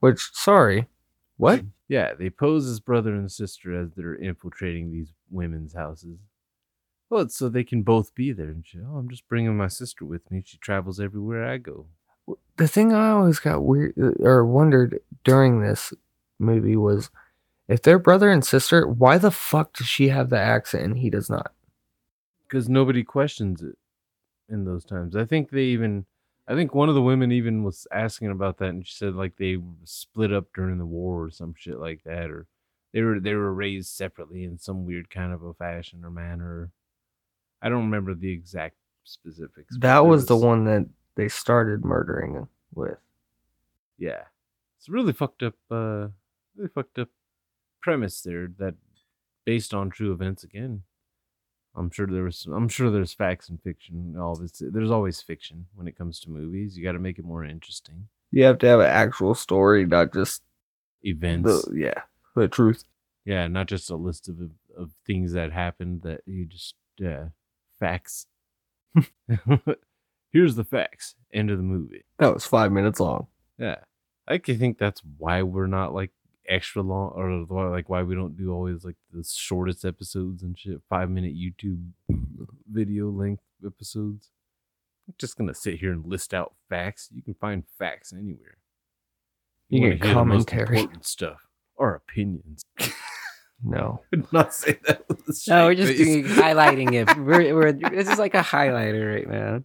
Which, 0.00 0.30
sorry, 0.32 0.86
what? 1.36 1.64
Yeah, 1.88 2.14
they 2.14 2.30
pose 2.30 2.66
as 2.66 2.80
brother 2.80 3.14
and 3.14 3.30
sister 3.30 3.78
as 3.78 3.92
they're 3.94 4.14
infiltrating 4.14 4.90
these 4.90 5.12
women's 5.30 5.74
houses. 5.74 6.18
Well, 7.08 7.22
it's 7.22 7.36
so 7.36 7.48
they 7.48 7.64
can 7.64 7.82
both 7.82 8.14
be 8.14 8.32
there 8.32 8.48
and 8.48 8.66
shit. 8.66 8.82
Oh, 8.86 8.96
I'm 8.96 9.08
just 9.08 9.28
bringing 9.28 9.56
my 9.56 9.68
sister 9.68 10.04
with 10.04 10.28
me. 10.30 10.42
She 10.44 10.58
travels 10.58 10.98
everywhere 10.98 11.46
I 11.46 11.58
go. 11.58 11.86
The 12.56 12.66
thing 12.66 12.92
I 12.92 13.10
always 13.10 13.38
got 13.38 13.62
weird 13.62 13.94
uh, 14.00 14.12
or 14.24 14.44
wondered 14.44 15.00
during 15.22 15.60
this 15.60 15.92
movie 16.38 16.76
was 16.76 17.10
if 17.68 17.82
they're 17.82 17.98
brother 18.00 18.30
and 18.30 18.44
sister, 18.44 18.86
why 18.86 19.18
the 19.18 19.30
fuck 19.30 19.74
does 19.74 19.86
she 19.86 20.08
have 20.08 20.30
the 20.30 20.38
accent 20.38 20.84
and 20.84 20.98
he 20.98 21.10
does 21.10 21.30
not? 21.30 21.52
because 22.48 22.68
nobody 22.68 23.02
questions 23.02 23.62
it 23.62 23.76
in 24.48 24.64
those 24.64 24.84
times. 24.84 25.16
I 25.16 25.24
think 25.24 25.50
they 25.50 25.64
even, 25.64 26.06
I 26.48 26.54
think 26.54 26.74
one 26.74 26.88
of 26.88 26.94
the 26.94 27.02
women 27.02 27.32
even 27.32 27.64
was 27.64 27.86
asking 27.92 28.30
about 28.30 28.58
that, 28.58 28.68
and 28.70 28.86
she 28.86 28.94
said 28.94 29.14
like 29.14 29.36
they 29.36 29.58
split 29.84 30.32
up 30.32 30.46
during 30.54 30.78
the 30.78 30.86
war 30.86 31.24
or 31.24 31.30
some 31.30 31.54
shit 31.56 31.78
like 31.78 32.02
that, 32.04 32.30
or 32.30 32.46
they 32.92 33.02
were 33.02 33.20
they 33.20 33.34
were 33.34 33.52
raised 33.52 33.88
separately 33.88 34.44
in 34.44 34.58
some 34.58 34.86
weird 34.86 35.10
kind 35.10 35.32
of 35.32 35.42
a 35.42 35.54
fashion 35.54 36.04
or 36.04 36.10
manner. 36.10 36.70
I 37.62 37.68
don't 37.68 37.84
remember 37.84 38.14
the 38.14 38.30
exact 38.30 38.76
specifics. 39.04 39.74
That 39.74 39.80
there 39.80 40.04
was 40.04 40.26
the 40.26 40.36
one 40.36 40.64
that 40.64 40.88
they 41.14 41.28
started 41.28 41.84
murdering 41.84 42.48
with. 42.74 42.98
Yeah, 43.98 44.22
it's 44.78 44.88
a 44.88 44.92
really 44.92 45.12
fucked 45.12 45.42
up, 45.42 45.54
uh, 45.70 46.08
really 46.56 46.70
fucked 46.74 46.98
up 46.98 47.08
premise 47.80 48.20
there 48.20 48.48
that 48.58 48.74
based 49.44 49.72
on 49.72 49.90
true 49.90 50.12
events 50.12 50.44
again. 50.44 50.82
I'm 51.74 51.90
sure 51.90 52.06
there 52.06 52.24
was. 52.24 52.46
I'm 52.46 52.68
sure 52.68 52.90
there's 52.90 53.12
facts 53.12 53.48
and 53.48 53.62
fiction. 53.62 54.16
All 54.18 54.34
this. 54.34 54.62
There's 54.64 54.90
always 54.90 55.20
fiction 55.20 55.66
when 55.74 55.86
it 55.86 55.96
comes 55.96 56.20
to 56.20 56.30
movies. 56.30 56.76
You 56.76 56.84
got 56.84 56.92
to 56.92 56.98
make 56.98 57.18
it 57.18 57.24
more 57.24 57.44
interesting. 57.44 58.08
You 58.30 58.44
have 58.44 58.58
to 58.58 58.66
have 58.66 58.80
an 58.80 58.86
actual 58.86 59.34
story, 59.34 59.84
not 59.86 60.12
just 60.12 60.42
Events. 61.02 61.66
the 61.66 61.78
yeah, 61.78 62.02
the 62.34 62.48
truth. 62.48 62.82
yeah, 63.24 63.46
not 63.46 63.66
just 63.68 63.90
a 63.90 63.96
list 63.96 64.28
of 64.28 64.36
of 64.76 64.90
things 65.06 65.32
that 65.32 65.52
happened 65.52 66.02
that 66.02 66.22
you 66.26 66.46
just 66.46 66.74
yeah 66.98 67.26
facts. 67.78 68.26
Here's 70.32 70.56
the 70.56 70.64
facts. 70.64 71.14
End 71.32 71.50
of 71.50 71.58
the 71.58 71.62
movie. 71.62 72.04
That 72.18 72.32
was 72.34 72.46
five 72.46 72.72
minutes 72.72 73.00
long. 73.00 73.26
Yeah, 73.58 73.76
I 74.28 74.38
think 74.38 74.78
that's 74.78 75.02
why 75.18 75.42
we're 75.42 75.66
not 75.66 75.94
like 75.94 76.10
extra 76.48 76.82
long, 76.82 77.12
or 77.14 77.70
like 77.70 77.88
why 77.88 78.02
we 78.02 78.14
don't 78.14 78.36
do 78.36 78.52
always 78.52 78.84
like 78.84 78.96
the 79.12 79.24
shortest 79.24 79.84
episodes 79.84 80.42
and 80.42 80.58
shit, 80.58 80.80
five 80.88 81.10
minute 81.10 81.34
YouTube 81.34 81.82
video 82.70 83.10
length 83.10 83.42
episodes. 83.64 84.30
I'm 85.08 85.14
just 85.18 85.36
gonna 85.36 85.54
sit 85.54 85.78
here 85.78 85.92
and 85.92 86.04
list 86.04 86.34
out 86.34 86.54
facts. 86.68 87.08
You 87.14 87.22
can 87.22 87.34
find 87.34 87.64
facts 87.78 88.12
anywhere. 88.12 88.58
You 89.68 89.80
hear 89.80 89.98
the 89.98 90.12
commentary. 90.12 90.86
stuff, 91.00 91.40
or 91.76 91.94
opinions. 91.94 92.64
No. 93.62 94.02
Could 94.10 94.32
not 94.32 94.54
say 94.54 94.78
that. 94.86 95.08
With 95.08 95.42
No, 95.48 95.66
we're 95.66 95.74
just 95.74 95.96
doing, 95.96 96.24
highlighting 96.24 96.92
it. 96.92 97.16
We're, 97.16 97.54
we're 97.54 97.72
this 97.72 98.08
is 98.08 98.18
like 98.18 98.34
a 98.34 98.40
highlighter 98.40 99.14
right 99.14 99.28
now. 99.28 99.62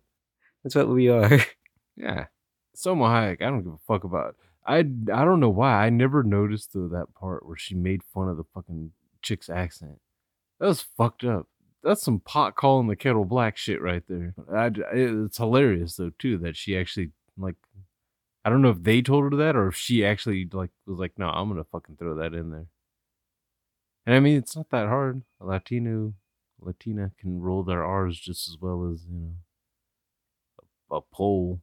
That's 0.64 0.76
what 0.76 0.90
we 0.90 1.10
are. 1.10 1.40
Yeah. 1.98 2.28
Salma 2.76 3.10
Hayek, 3.10 3.42
I 3.42 3.50
don't 3.50 3.64
give 3.64 3.74
a 3.74 3.78
fuck 3.86 4.06
about. 4.06 4.36
I 4.66 4.78
I 4.78 5.26
don't 5.26 5.42
know 5.42 5.50
why. 5.50 5.86
I 5.86 5.90
never 5.90 6.24
noticed 6.24 6.72
though 6.74 6.88
that 6.88 7.14
part 7.14 7.46
where 7.46 7.58
she 7.58 7.76
made 7.76 8.02
fun 8.02 8.30
of 8.30 8.38
the 8.38 8.46
fucking 8.56 8.92
chick's 9.22 9.50
accent. 9.50 10.00
That 10.60 10.68
was 10.68 10.82
fucked 10.82 11.26
up. 11.26 11.48
That's 11.84 12.02
some 12.02 12.22
pot 12.22 12.56
calling 12.56 12.88
the 12.88 12.96
kettle 12.96 13.26
black 13.26 13.58
shit 13.58 13.82
right 13.82 14.02
there. 14.08 14.34
I, 14.52 14.72
it's 14.94 15.38
hilarious 15.38 15.98
though 15.98 16.12
too 16.18 16.38
that 16.40 16.56
she 16.56 16.78
actually 16.78 17.12
like. 17.38 17.56
I 18.44 18.50
don't 18.50 18.62
know 18.62 18.70
if 18.72 18.82
they 18.82 19.02
told 19.02 19.32
her 19.32 19.38
that 19.38 19.56
or 19.56 19.68
if 19.68 19.76
she 19.76 20.04
actually 20.04 20.48
like 20.52 20.72
was 20.88 20.98
like, 20.98 21.12
no, 21.18 21.28
I'm 21.28 21.50
gonna 21.50 21.66
fucking 21.66 21.98
throw 21.98 22.16
that 22.16 22.34
in 22.34 22.50
there. 22.52 22.68
And 24.06 24.16
I 24.16 24.20
mean, 24.20 24.38
it's 24.38 24.56
not 24.56 24.70
that 24.72 24.88
hard. 24.88 25.22
A 25.40 25.46
Latino, 25.46 26.14
Latina 26.60 27.12
can 27.20 27.40
roll 27.42 27.64
their 27.64 27.84
R's 27.84 28.20
just 28.20 28.48
as 28.48 28.58
well 28.60 28.90
as 28.92 29.06
you 29.10 29.18
know 29.20 29.34
a, 30.92 30.96
a 30.98 31.02
pole. 31.02 31.62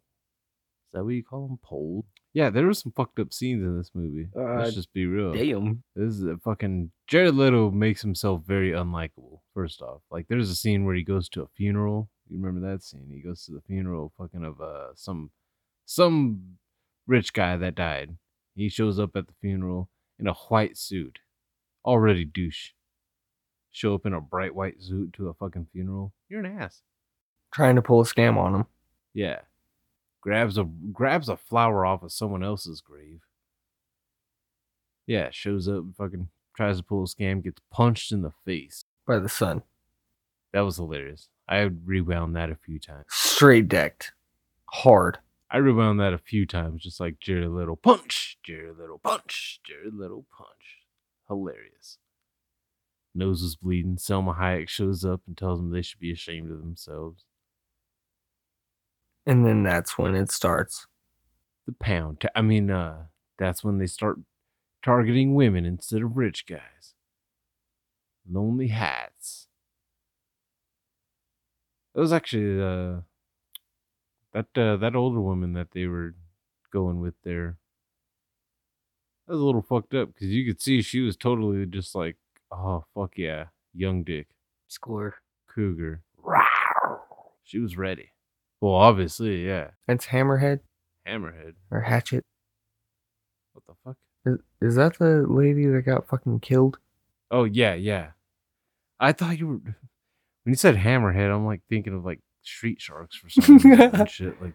Is 0.88 0.92
that 0.92 1.04
what 1.04 1.10
you 1.14 1.22
call 1.24 1.46
them? 1.48 1.58
Pole? 1.62 2.06
Yeah, 2.32 2.50
there 2.50 2.66
were 2.66 2.74
some 2.74 2.92
fucked 2.92 3.18
up 3.18 3.32
scenes 3.32 3.62
in 3.62 3.76
this 3.76 3.90
movie. 3.94 4.28
Uh, 4.36 4.60
Let's 4.60 4.74
just 4.74 4.92
be 4.92 5.06
real. 5.06 5.32
Damn. 5.32 5.82
This 5.96 6.14
is 6.14 6.22
a 6.22 6.36
fucking 6.38 6.92
Jared 7.06 7.34
Leto 7.34 7.70
makes 7.70 8.02
himself 8.02 8.42
very 8.46 8.70
unlikable. 8.70 9.40
First 9.54 9.82
off, 9.82 10.02
like 10.10 10.28
there's 10.28 10.50
a 10.50 10.54
scene 10.54 10.84
where 10.84 10.94
he 10.94 11.02
goes 11.02 11.28
to 11.30 11.42
a 11.42 11.48
funeral. 11.56 12.08
You 12.28 12.38
remember 12.38 12.70
that 12.70 12.82
scene? 12.82 13.10
He 13.12 13.20
goes 13.20 13.44
to 13.46 13.52
the 13.52 13.62
funeral, 13.62 14.12
fucking 14.16 14.44
of 14.44 14.60
uh 14.60 14.94
some 14.94 15.30
some 15.84 16.58
rich 17.06 17.32
guy 17.32 17.56
that 17.56 17.74
died. 17.74 18.16
He 18.54 18.68
shows 18.68 18.98
up 18.98 19.16
at 19.16 19.26
the 19.26 19.34
funeral 19.40 19.88
in 20.18 20.26
a 20.26 20.34
white 20.34 20.76
suit, 20.76 21.18
already 21.88 22.24
douche. 22.24 22.70
Show 23.70 23.94
up 23.94 24.06
in 24.06 24.12
a 24.12 24.20
bright 24.20 24.54
white 24.54 24.80
suit 24.82 25.12
to 25.14 25.28
a 25.28 25.34
fucking 25.34 25.68
funeral. 25.72 26.12
You're 26.28 26.44
an 26.44 26.58
ass. 26.60 26.82
Trying 27.52 27.76
to 27.76 27.82
pull 27.82 28.00
a 28.00 28.04
scam 28.04 28.36
on 28.36 28.54
him. 28.54 28.66
Yeah. 29.14 29.40
Grabs 30.20 30.58
a 30.58 30.64
grabs 30.64 31.28
a 31.28 31.36
flower 31.36 31.86
off 31.86 32.02
of 32.02 32.12
someone 32.12 32.42
else's 32.44 32.80
grave. 32.80 33.20
Yeah, 35.06 35.30
shows 35.30 35.68
up, 35.68 35.76
and 35.76 35.96
fucking 35.96 36.28
tries 36.54 36.76
to 36.78 36.82
pull 36.82 37.04
a 37.04 37.06
scam, 37.06 37.42
gets 37.42 37.62
punched 37.70 38.12
in 38.12 38.22
the 38.22 38.32
face. 38.44 38.84
by 39.06 39.18
the 39.18 39.28
sun. 39.28 39.62
That 40.52 40.60
was 40.60 40.76
hilarious. 40.76 41.28
I 41.48 41.60
rewound 41.60 42.36
that 42.36 42.50
a 42.50 42.56
few 42.56 42.78
times. 42.78 43.06
Straight 43.08 43.68
decked. 43.68 44.12
Hard. 44.70 45.18
I 45.50 45.58
rewound 45.58 45.98
that 46.00 46.12
a 46.12 46.18
few 46.18 46.44
times, 46.44 46.82
just 46.82 47.00
like 47.00 47.20
Jared 47.20 47.48
Leto 47.50 47.76
punch, 47.76 48.38
Jared 48.42 48.76
Leto 48.76 49.00
punch, 49.02 49.60
Jared 49.64 49.94
Leto 49.94 50.26
punch. 50.36 50.77
Hilarious. 51.28 51.98
Nose 53.14 53.42
is 53.42 53.56
bleeding. 53.56 53.96
Salma 53.96 54.38
Hayek 54.38 54.68
shows 54.68 55.04
up 55.04 55.22
and 55.26 55.36
tells 55.36 55.58
them 55.58 55.70
they 55.70 55.82
should 55.82 56.00
be 56.00 56.12
ashamed 56.12 56.50
of 56.50 56.58
themselves. 56.60 57.24
And 59.26 59.44
then 59.44 59.62
that's 59.62 59.98
when 59.98 60.14
it 60.14 60.30
starts. 60.30 60.86
the 61.66 61.72
pound. 61.72 62.20
ta- 62.20 62.28
I 62.34 62.42
mean, 62.42 62.70
uh, 62.70 63.06
that's 63.38 63.62
when 63.62 63.78
they 63.78 63.86
start 63.86 64.18
targeting 64.82 65.34
women 65.34 65.66
instead 65.66 66.02
of 66.02 66.16
rich 66.16 66.46
guys. 66.46 66.94
Lonely 68.30 68.68
hats. 68.68 69.48
It 71.94 72.00
was 72.00 72.12
actually 72.12 72.62
uh, 72.62 73.00
that 74.32 74.46
uh, 74.56 74.76
that 74.76 74.94
older 74.94 75.20
woman 75.20 75.52
that 75.54 75.72
they 75.72 75.86
were 75.86 76.14
going 76.72 77.00
with 77.00 77.14
there. 77.24 77.56
That 79.28 79.34
was 79.34 79.42
a 79.42 79.44
little 79.44 79.60
fucked 79.60 79.92
up 79.92 80.14
because 80.14 80.28
you 80.28 80.46
could 80.46 80.58
see 80.62 80.80
she 80.80 81.00
was 81.00 81.14
totally 81.14 81.66
just 81.66 81.94
like, 81.94 82.16
oh 82.50 82.84
fuck 82.94 83.12
yeah, 83.16 83.48
young 83.74 84.02
dick 84.02 84.26
Score. 84.68 85.16
cougar. 85.46 86.00
She 87.44 87.58
was 87.58 87.76
ready. 87.76 88.12
Well, 88.62 88.72
obviously, 88.72 89.46
yeah. 89.46 89.72
It's 89.86 90.06
Hammerhead 90.06 90.60
Hammerhead. 91.06 91.54
or 91.70 91.82
Hatchet. 91.82 92.24
What 93.52 93.64
the 93.66 93.74
fuck? 93.84 93.96
Is, 94.24 94.38
is 94.70 94.76
that 94.76 94.98
the 94.98 95.26
lady 95.28 95.66
that 95.66 95.82
got 95.82 96.08
fucking 96.08 96.40
killed? 96.40 96.78
Oh 97.30 97.44
yeah, 97.44 97.74
yeah. 97.74 98.12
I 98.98 99.12
thought 99.12 99.38
you 99.38 99.46
were 99.46 99.58
when 99.58 99.74
you 100.46 100.54
said 100.54 100.76
hammerhead. 100.76 101.30
I'm 101.30 101.44
like 101.44 101.60
thinking 101.68 101.92
of 101.92 102.02
like 102.02 102.20
street 102.40 102.80
sharks 102.80 103.14
for 103.14 103.28
some 103.28 103.58
reason 103.58 103.94
and 103.94 104.08
shit. 104.10 104.40
Like 104.40 104.54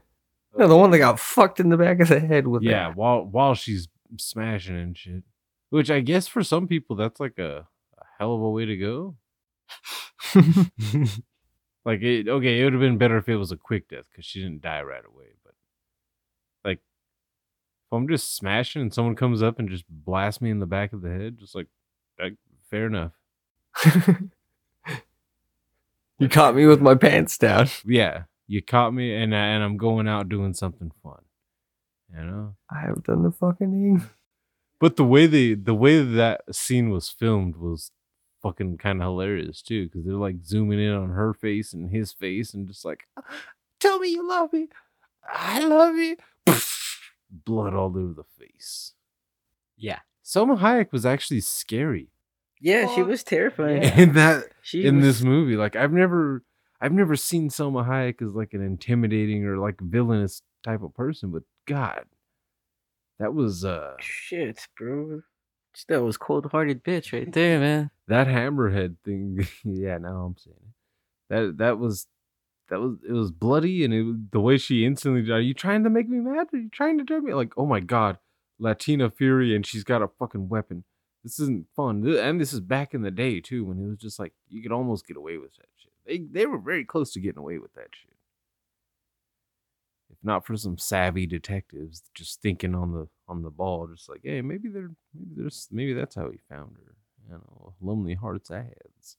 No, 0.58 0.68
the 0.68 0.75
one 0.75 0.89
that 0.89 0.98
oh. 0.98 1.12
got 1.12 1.20
fucked 1.20 1.60
in 1.60 1.70
the 1.70 1.77
back 1.77 2.00
of 2.00 2.08
the 2.08 2.20
head 2.20 2.48
with 2.48 2.63
yeah, 2.63 2.92
while 2.92 3.24
while 3.24 3.53
she's 3.53 3.88
smashing 4.17 4.77
and 4.77 4.98
shit. 4.98 5.24
Which 5.70 5.89
I 5.89 6.01
guess 6.01 6.27
for 6.27 6.43
some 6.43 6.67
people 6.67 6.96
that's 6.96 7.20
like 7.20 7.39
a, 7.39 7.67
a 7.98 8.05
hell 8.20 8.36
of 8.36 8.41
a 8.41 8.50
way 8.50 8.65
to 8.65 8.77
go. 8.77 9.15
Like 11.86 12.01
it, 12.01 12.27
okay, 12.29 12.60
it 12.60 12.63
would 12.63 12.74
have 12.74 12.82
been 12.82 12.98
better 12.98 13.17
if 13.17 13.27
it 13.27 13.36
was 13.36 13.51
a 13.51 13.58
quick 13.58 13.89
death 13.89 14.05
because 14.10 14.25
she 14.25 14.41
didn't 14.41 14.62
die 14.62 14.82
right 14.82 15.03
away. 15.05 15.25
But 15.43 15.53
like, 16.63 16.77
if 16.77 17.91
I'm 17.91 18.08
just 18.08 18.36
smashing 18.36 18.82
and 18.82 18.93
someone 18.93 19.15
comes 19.15 19.43
up 19.43 19.60
and 19.60 19.70
just 19.70 19.84
blasts 19.89 20.41
me 20.41 20.50
in 20.50 20.60
the 20.60 20.65
back 20.65 20.93
of 20.93 21.01
the 21.01 21.10
head, 21.10 21.39
just 21.39 21.55
like, 21.55 21.67
like 22.20 22.36
fair 22.70 22.88
enough. 22.88 23.12
you 26.20 26.29
caught 26.29 26.55
me 26.55 26.65
with 26.65 26.79
my 26.79 26.96
pants 26.96 27.38
down. 27.38 27.67
yeah, 27.86 28.24
you 28.48 28.62
caught 28.62 28.93
me, 28.93 29.13
and 29.13 29.34
and 29.34 29.63
I'm 29.63 29.75
going 29.75 30.08
out 30.08 30.29
doing 30.29 30.53
something 30.53 30.91
fun, 31.03 31.24
you 32.15 32.24
know. 32.24 32.55
I 32.70 32.82
have 32.82 33.03
done 33.03 33.24
the 33.24 33.32
fucking 33.32 33.72
thing. 33.72 34.10
But 34.79 34.98
the 34.98 35.05
way 35.05 35.27
they 35.27 35.53
the 35.53 35.74
way 35.74 36.01
that 36.01 36.41
scene 36.53 36.89
was 36.89 37.08
filmed 37.10 37.55
was 37.55 37.91
fucking 38.41 38.79
kind 38.79 39.01
of 39.01 39.05
hilarious 39.05 39.62
too, 39.62 39.86
because 39.86 40.03
they're 40.03 40.15
like 40.15 40.43
zooming 40.43 40.79
in 40.82 40.91
on 40.93 41.10
her 41.12 41.34
face 41.34 41.72
and 41.72 41.89
his 41.89 42.12
face 42.12 42.53
and 42.53 42.67
just 42.67 42.84
like, 42.84 43.08
tell 43.79 44.00
me 44.00 44.10
you 44.10 44.27
love 44.27 44.51
me. 44.51 44.67
I 45.25 45.63
love 45.63 45.96
you. 45.96 46.17
Blood 47.32 47.74
all 47.74 47.88
over 47.98 48.13
the 48.13 48.25
face. 48.38 48.93
Yeah. 49.77 50.00
Salma 50.24 50.60
Hayek 50.60 50.91
was 50.91 51.05
actually 51.05 51.39
scary 51.41 52.10
Yeah, 52.60 52.93
she 52.93 53.03
was 53.03 53.24
terrifying. 53.24 53.84
in 53.84 54.13
that 54.13 54.46
She 54.62 54.86
in 54.86 54.98
was- 54.98 55.05
this 55.05 55.22
movie. 55.22 55.55
Like 55.55 55.77
I've 55.77 55.93
never 55.93 56.43
I've 56.82 56.91
never 56.93 57.15
seen 57.15 57.50
Salma 57.50 57.88
Hayek 57.88 58.22
as 58.22 58.34
like 58.36 58.53
an 58.53 58.62
intimidating 58.62 59.46
or 59.46 59.58
like 59.58 59.79
villainous 59.79 60.41
type 60.63 60.84
of 60.84 60.93
person, 60.93 61.32
but 61.32 61.43
God, 61.65 62.05
that 63.20 63.34
was 63.34 63.63
uh 63.63 63.96
shit, 64.00 64.67
bro. 64.77 65.22
That 65.88 66.03
was 66.03 66.17
cold 66.17 66.48
hearted 66.51 66.84
bitch 66.84 67.13
right 67.13 67.32
there, 67.32 67.60
man. 67.60 67.91
that 68.08 68.27
hammerhead 68.27 68.98
thing. 69.03 69.48
yeah, 69.63 69.98
now 69.98 70.25
I'm 70.25 70.38
saying 70.38 70.58
it. 70.62 70.74
That 71.29 71.58
that 71.58 71.79
was 71.79 72.08
that 72.70 72.79
was 72.79 72.98
it 73.08 73.13
was 73.13 73.32
bloody 73.32 73.84
and 73.84 73.93
it 73.93 74.03
was, 74.03 74.15
the 74.32 74.39
way 74.39 74.58
she 74.58 74.86
instantly 74.86 75.32
are 75.32 75.39
you 75.39 75.53
trying 75.53 75.84
to 75.84 75.89
make 75.89 76.10
me 76.10 76.20
mad? 76.20 76.48
Are 76.53 76.58
you 76.58 76.70
trying 76.70 76.98
to 76.98 77.03
drive 77.03 77.24
me 77.24 77.34
like 77.34 77.53
oh 77.58 77.65
my 77.65 77.79
god, 77.79 78.17
Latina 78.60 79.10
Fury 79.10 79.55
and 79.55 79.65
she's 79.65 79.84
got 79.84 80.01
a 80.01 80.08
fucking 80.08 80.50
weapon. 80.50 80.84
This 81.24 81.39
isn't 81.39 81.67
fun. 81.75 82.05
And 82.05 82.41
this 82.41 82.51
is 82.51 82.60
back 82.60 82.93
in 82.93 83.01
the 83.01 83.12
day 83.12 83.39
too 83.39 83.63
when 83.65 83.79
it 83.79 83.88
was 83.88 83.98
just 83.98 84.20
like 84.20 84.34
you 84.50 84.62
could 84.62 84.72
almost 84.72 85.08
get 85.08 85.17
away 85.17 85.38
with 85.38 85.55
that 85.55 85.70
shit. 85.77 85.93
They 86.05 86.39
they 86.39 86.46
were 86.46 86.58
very 86.58 86.84
close 86.84 87.13
to 87.13 87.20
getting 87.20 87.39
away 87.39 87.58
with 87.58 87.74
that 87.75 87.89
shit. 87.93 88.12
If 90.13 90.24
not 90.24 90.46
for 90.46 90.55
some 90.55 90.77
savvy 90.77 91.25
detectives 91.25 92.03
just 92.13 92.39
thinking 92.41 92.75
on 92.75 92.91
the 92.93 93.08
on 93.27 93.41
the 93.41 93.50
ball, 93.50 93.88
just 93.88 94.08
like, 94.08 94.22
hey, 94.24 94.41
maybe 94.41 94.70
they're 94.70 94.91
maybe 95.13 95.32
there's 95.36 95.67
maybe 95.72 95.93
that's 95.93 96.13
how 96.13 96.29
he 96.29 96.38
found 96.50 96.75
her. 96.77 96.96
You 97.27 97.34
know, 97.36 97.74
Lonely 97.82 98.13
Hearts 98.13 98.51
ads. 98.51 99.17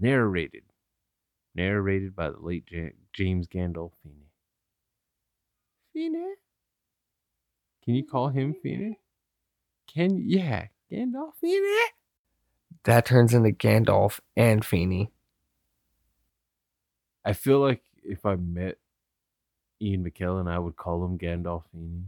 Narrated. 0.00 0.64
Narrated 1.54 2.16
by 2.16 2.30
the 2.30 2.40
late 2.40 2.64
Ja- 2.68 2.88
James 3.12 3.46
Gandolfini. 3.46 4.26
Fine? 5.92 6.34
Can 7.84 7.94
you 7.94 8.04
call 8.04 8.28
him 8.30 8.56
Fine? 8.60 8.96
Can 9.86 10.20
yeah, 10.26 10.66
Gandolfini? 10.90 11.84
That 12.84 13.06
turns 13.06 13.32
into 13.34 13.50
Gandalf 13.50 14.18
and 14.36 14.64
Feeney. 14.64 15.12
I 17.24 17.32
feel 17.32 17.60
like 17.60 17.82
if 18.02 18.26
I 18.26 18.36
met 18.36 18.78
Ian 19.80 20.04
McKellen, 20.04 20.50
I 20.50 20.58
would 20.58 20.76
call 20.76 21.04
him 21.04 21.18
Gandolfini. 21.18 22.04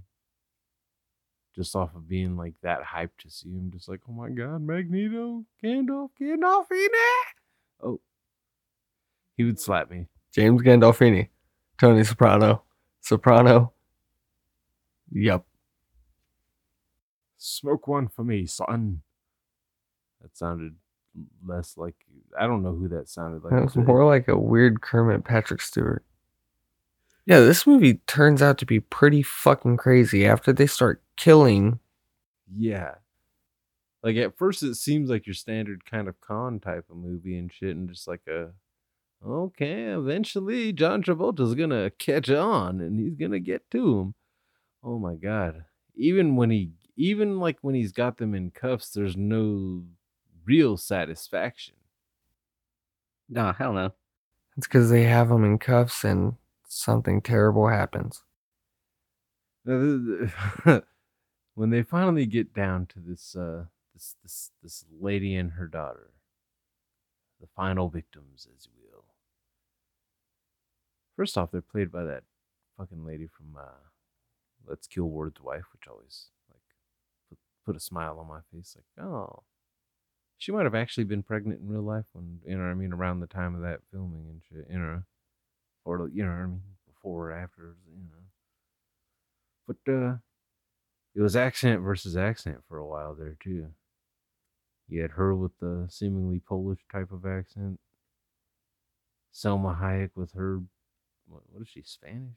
Just 1.54 1.75
off 1.75 1.94
of 1.94 2.06
being 2.06 2.37
like 2.37 2.54
that 2.62 2.82
hyped 2.82 3.16
to 3.20 3.30
see 3.30 3.49
him, 3.49 3.70
just 3.73 3.88
like, 3.88 4.00
oh 4.08 4.12
my 4.12 4.28
god, 4.28 4.61
Magneto, 4.61 5.44
Gandalf, 5.64 6.11
Gandolfini. 6.20 6.88
Oh, 7.82 8.00
he 9.37 9.44
would 9.44 9.58
slap 9.58 9.90
me. 9.90 10.06
James 10.32 10.61
Gandolfini. 10.61 11.28
Tony 11.80 12.04
Soprano. 12.04 12.62
Soprano. 13.00 13.73
Yep. 15.12 15.44
Smoke 17.38 17.87
one 17.87 18.08
for 18.08 18.25
me, 18.25 18.46
son. 18.46 19.02
That 20.20 20.37
sounded 20.37 20.75
less 21.44 21.76
like 21.76 21.96
I 22.38 22.46
don't 22.46 22.62
know 22.62 22.75
who 22.75 22.88
that 22.88 23.08
sounded 23.08 23.42
like. 23.42 23.52
That 23.52 23.64
was 23.64 23.76
more 23.76 24.04
like 24.04 24.28
a 24.28 24.38
weird 24.38 24.80
Kermit 24.80 25.25
Patrick 25.25 25.61
Stewart. 25.61 26.04
Yeah, 27.26 27.40
this 27.40 27.66
movie 27.66 27.94
turns 28.06 28.40
out 28.40 28.58
to 28.58 28.66
be 28.66 28.78
pretty 28.78 29.23
fucking 29.23 29.78
crazy 29.78 30.25
after 30.25 30.52
they 30.52 30.66
start 30.66 31.02
killing. 31.16 31.80
Yeah. 32.56 32.94
Like 34.02 34.16
at 34.16 34.38
first 34.38 34.62
it 34.62 34.76
seems 34.76 35.11
like 35.11 35.26
your 35.26 35.35
standard 35.35 35.85
kind 35.85 36.06
of 36.06 36.20
con 36.20 36.61
type 36.61 36.85
of 36.88 36.96
movie 36.96 37.37
and 37.37 37.52
shit 37.52 37.74
and 37.74 37.88
just 37.88 38.07
like 38.07 38.22
a 38.29 38.50
okay, 39.26 39.87
eventually 39.87 40.72
John 40.72 41.02
Travolta's 41.02 41.55
gonna 41.57 41.90
catch 41.90 42.31
on 42.31 42.81
and 42.81 43.00
he's 43.00 43.16
gonna 43.16 43.40
get 43.40 43.68
to 43.72 43.98
him. 43.98 44.14
Oh 44.85 44.98
my 45.00 45.16
god. 45.16 45.64
Even 45.96 46.37
when 46.37 46.50
he 46.50 46.70
even 46.96 47.40
like 47.40 47.59
when 47.62 47.74
he's 47.74 47.92
got 47.92 48.18
them 48.18 48.35
in 48.35 48.52
cuffs, 48.52 48.90
there's 48.90 49.16
no 49.16 49.85
real 50.46 50.76
satisfaction. 50.76 51.74
Nah, 53.28 53.52
hell 53.52 53.72
no. 53.72 53.92
It's 54.56 54.66
because 54.66 54.88
they 54.90 55.02
have 55.02 55.28
them 55.28 55.44
in 55.44 55.59
cuffs 55.59 56.04
and 56.04 56.37
something 56.68 57.20
terrible 57.20 57.68
happens. 57.68 58.22
Now, 59.64 59.80
th- 59.80 60.30
th- 60.64 60.82
when 61.54 61.70
they 61.70 61.82
finally 61.82 62.26
get 62.26 62.54
down 62.54 62.87
to 62.87 63.00
this 63.00 63.35
uh 63.35 63.64
this 63.94 64.14
this 64.22 64.50
this 64.62 64.85
lady 65.00 65.35
and 65.35 65.52
her 65.52 65.66
daughter, 65.66 66.11
the 67.40 67.48
final 67.54 67.88
victims, 67.88 68.46
as 68.56 68.66
you 68.66 68.72
will. 68.90 69.04
First 71.16 71.37
off, 71.37 71.50
they're 71.50 71.61
played 71.62 71.90
by 71.90 72.04
that 72.04 72.22
fucking 72.78 73.04
lady 73.04 73.26
from 73.26 73.56
uh 73.59 73.80
Let's 74.66 74.87
Kill 74.87 75.04
Ward's 75.04 75.40
wife, 75.40 75.64
which 75.72 75.88
always 75.88 76.26
like 76.50 76.61
put, 77.28 77.38
put 77.64 77.76
a 77.76 77.80
smile 77.80 78.18
on 78.18 78.28
my 78.28 78.40
face, 78.52 78.76
like, 78.76 79.04
oh. 79.06 79.42
She 80.38 80.53
might 80.53 80.64
have 80.64 80.75
actually 80.75 81.05
been 81.05 81.22
pregnant 81.22 81.61
in 81.61 81.68
real 81.68 81.83
life 81.83 82.05
when 82.12 82.40
you 82.44 82.57
know 82.57 82.64
what 82.64 82.70
I 82.70 82.75
mean, 82.75 82.92
around 82.92 83.20
the 83.20 83.27
time 83.27 83.55
of 83.55 83.62
that 83.62 83.81
filming 83.90 84.27
and 84.29 84.40
shit, 84.49 84.66
you 84.70 84.79
know. 84.79 85.03
Or 85.85 86.09
you 86.12 86.25
know 86.25 86.31
what 86.31 86.38
I 86.38 86.46
mean, 86.46 86.62
before 86.87 87.31
or 87.31 87.33
after, 87.33 87.77
you 87.90 88.05
know. 88.05 88.25
But 89.66 89.92
uh 89.92 90.16
it 91.14 91.22
was 91.22 91.37
accent 91.37 91.81
versus 91.81 92.16
accent 92.16 92.59
for 92.68 92.77
a 92.77 92.87
while 92.87 93.14
there 93.14 93.37
too. 93.42 93.68
You 94.88 95.03
had 95.03 95.12
her 95.12 95.35
with 95.35 95.59
the 95.59 95.87
seemingly 95.88 96.40
Polish 96.40 96.81
type 96.92 97.11
of 97.11 97.25
accent. 97.25 97.81
Salma 99.35 99.81
Hayek 99.81 100.11
with 100.14 100.33
her 100.33 100.61
what, 101.29 101.42
what 101.51 101.62
is 101.62 101.68
she, 101.68 101.83
Spanish? 101.83 102.37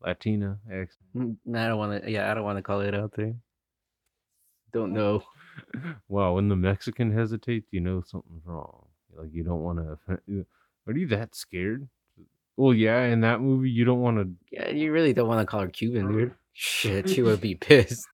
Latina 0.00 0.58
accent. 0.66 1.08
Mm, 1.16 1.36
I 1.56 1.68
don't 1.68 1.78
want 1.78 2.04
to. 2.04 2.10
Yeah, 2.10 2.30
I 2.30 2.34
don't 2.34 2.44
want 2.44 2.58
to 2.58 2.62
call 2.62 2.80
it 2.80 2.94
out 2.94 3.12
there. 3.16 3.34
Don't 4.72 4.92
know. 4.92 5.22
Wow, 6.08 6.34
when 6.34 6.48
the 6.48 6.56
Mexican 6.56 7.12
hesitates, 7.12 7.68
you 7.72 7.80
know 7.80 8.02
something's 8.06 8.44
wrong. 8.44 8.86
Like 9.16 9.28
you 9.32 9.42
don't 9.42 9.62
want 9.62 9.78
to 9.78 9.92
offend. 9.92 10.46
Are 10.86 10.92
you 10.92 11.06
that 11.08 11.34
scared? 11.34 11.88
Well, 12.56 12.74
yeah, 12.74 13.04
in 13.04 13.20
that 13.20 13.40
movie, 13.40 13.70
you 13.70 13.84
don't 13.84 14.00
want 14.00 14.18
to. 14.18 14.30
Yeah, 14.50 14.70
you 14.70 14.92
really 14.92 15.12
don't 15.12 15.28
want 15.28 15.40
to 15.40 15.46
call 15.46 15.60
her 15.60 15.68
Cuban, 15.68 16.12
dude. 16.12 16.34
Shit, 16.52 17.08
she 17.08 17.22
would 17.22 17.40
be 17.40 17.54
pissed. 17.54 18.06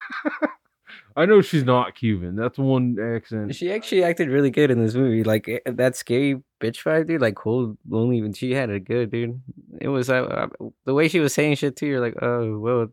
I 1.17 1.27
know 1.27 1.41
she's 1.41 1.65
not 1.65 1.95
Cuban. 1.95 2.35
That's 2.35 2.59
one 2.59 2.99
accent. 3.01 3.55
She 3.55 3.73
actually 3.73 4.03
acted 4.03 4.29
really 4.29 4.51
good 4.51 4.71
in 4.71 4.85
this 4.85 4.95
movie. 4.95 5.23
Like 5.23 5.49
eh, 5.49 5.61
that 5.65 5.97
scary 5.97 6.43
bitch 6.61 6.79
fight, 6.79 7.07
dude. 7.07 7.21
Like 7.21 7.37
cold, 7.37 7.79
lonely. 7.89 8.21
When 8.21 8.33
she 8.33 8.53
had 8.53 8.69
it 8.69 8.85
good, 8.85 9.11
dude. 9.11 9.41
It 9.81 9.89
was 9.89 10.11
uh, 10.11 10.49
the 10.85 10.95
way 10.95 11.09
she 11.09 11.21
was 11.21 11.33
saying 11.33 11.55
shit 11.57 11.77
too. 11.77 11.87
You're 11.87 12.01
like, 12.01 12.21
oh, 12.21 12.59
well, 12.59 12.89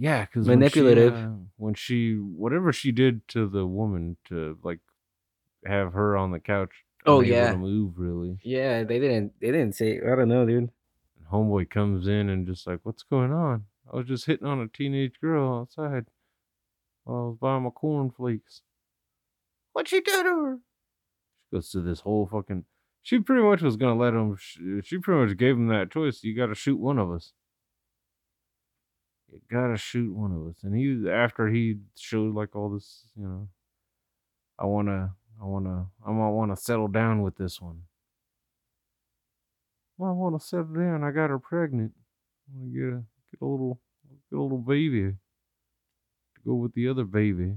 Yeah, 0.00 0.24
because 0.24 0.46
Manipulative. 0.46 1.12
When 1.12 1.20
she, 1.20 1.28
uh, 1.28 1.44
when 1.58 1.74
she, 1.74 2.12
whatever 2.14 2.72
she 2.72 2.90
did 2.90 3.28
to 3.28 3.46
the 3.46 3.66
woman 3.66 4.16
to 4.28 4.58
like 4.64 4.80
have 5.66 5.92
her 5.92 6.16
on 6.16 6.30
the 6.30 6.40
couch. 6.40 6.70
Oh, 7.04 7.20
yeah. 7.20 7.54
move 7.54 7.98
really. 7.98 8.38
yeah. 8.42 8.82
They 8.82 8.98
didn't. 8.98 9.32
They 9.42 9.48
didn't 9.48 9.74
say. 9.74 10.00
I 10.00 10.16
don't 10.16 10.28
know, 10.28 10.46
dude. 10.46 10.56
And 10.58 10.70
homeboy 11.30 11.68
comes 11.68 12.08
in 12.08 12.30
and 12.30 12.46
just 12.46 12.66
like, 12.66 12.80
what's 12.82 13.02
going 13.02 13.30
on? 13.30 13.66
I 13.92 13.96
was 13.96 14.06
just 14.06 14.24
hitting 14.24 14.46
on 14.46 14.60
a 14.60 14.68
teenage 14.68 15.20
girl 15.20 15.60
outside 15.60 16.06
while 17.04 17.18
I 17.18 17.26
was 17.26 17.36
buying 17.38 17.64
my 17.64 17.70
cornflakes. 17.70 18.62
What'd 19.74 19.92
you 19.92 20.02
do 20.02 20.22
to 20.22 20.28
her? 20.28 20.58
She 21.50 21.56
goes 21.56 21.70
to 21.72 21.82
this 21.82 22.00
whole 22.00 22.26
fucking. 22.26 22.64
She 23.02 23.18
pretty 23.18 23.42
much 23.42 23.60
was 23.60 23.76
gonna 23.76 24.00
let 24.00 24.14
him. 24.14 24.38
She 24.82 24.96
pretty 24.96 25.26
much 25.26 25.36
gave 25.36 25.56
him 25.56 25.68
that 25.68 25.90
choice. 25.90 26.22
You 26.22 26.34
got 26.34 26.46
to 26.46 26.54
shoot 26.54 26.78
one 26.78 26.98
of 26.98 27.10
us. 27.10 27.32
You 29.32 29.40
gotta 29.50 29.76
shoot 29.76 30.12
one 30.14 30.32
of 30.32 30.46
us. 30.48 30.56
And 30.62 30.74
he, 30.74 31.08
after 31.10 31.48
he 31.48 31.76
showed 31.96 32.34
like 32.34 32.56
all 32.56 32.70
this, 32.70 33.04
you 33.16 33.24
know, 33.24 33.48
I 34.58 34.66
wanna, 34.66 35.14
I 35.40 35.44
wanna, 35.44 35.86
I 36.06 36.10
might 36.10 36.30
wanna 36.30 36.56
settle 36.56 36.88
down 36.88 37.22
with 37.22 37.36
this 37.36 37.60
one. 37.60 37.82
Well, 39.98 40.10
I 40.10 40.14
want 40.14 40.40
to 40.40 40.46
settle 40.46 40.72
down. 40.74 41.04
I 41.04 41.10
got 41.10 41.28
her 41.28 41.38
pregnant. 41.38 41.92
I 42.48 42.58
want 42.58 42.72
to 42.72 42.78
get 42.78 42.88
a 42.88 43.02
get 43.30 43.42
a 43.42 43.44
little 43.44 43.78
get 44.30 44.38
a 44.38 44.42
little 44.42 44.56
baby 44.56 45.02
to 45.02 46.40
go 46.46 46.54
with 46.54 46.72
the 46.72 46.88
other 46.88 47.04
baby. 47.04 47.56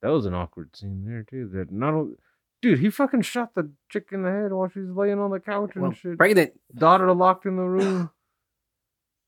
That 0.00 0.08
was 0.08 0.24
an 0.24 0.32
awkward 0.32 0.74
scene 0.74 1.04
there 1.06 1.22
too. 1.28 1.50
That 1.52 1.70
not 1.70 1.92
only, 1.92 2.14
dude, 2.62 2.78
he 2.78 2.88
fucking 2.88 3.22
shot 3.22 3.54
the 3.54 3.70
chick 3.90 4.08
in 4.12 4.22
the 4.22 4.30
head 4.30 4.52
while 4.52 4.68
she's 4.68 4.88
laying 4.88 5.18
on 5.18 5.30
the 5.30 5.38
couch 5.40 5.72
and 5.74 5.82
Well, 5.82 5.92
shit. 5.92 6.16
pregnant. 6.16 6.52
Daughter 6.74 7.12
locked 7.12 7.44
in 7.44 7.56
the 7.56 7.62
room. 7.62 8.10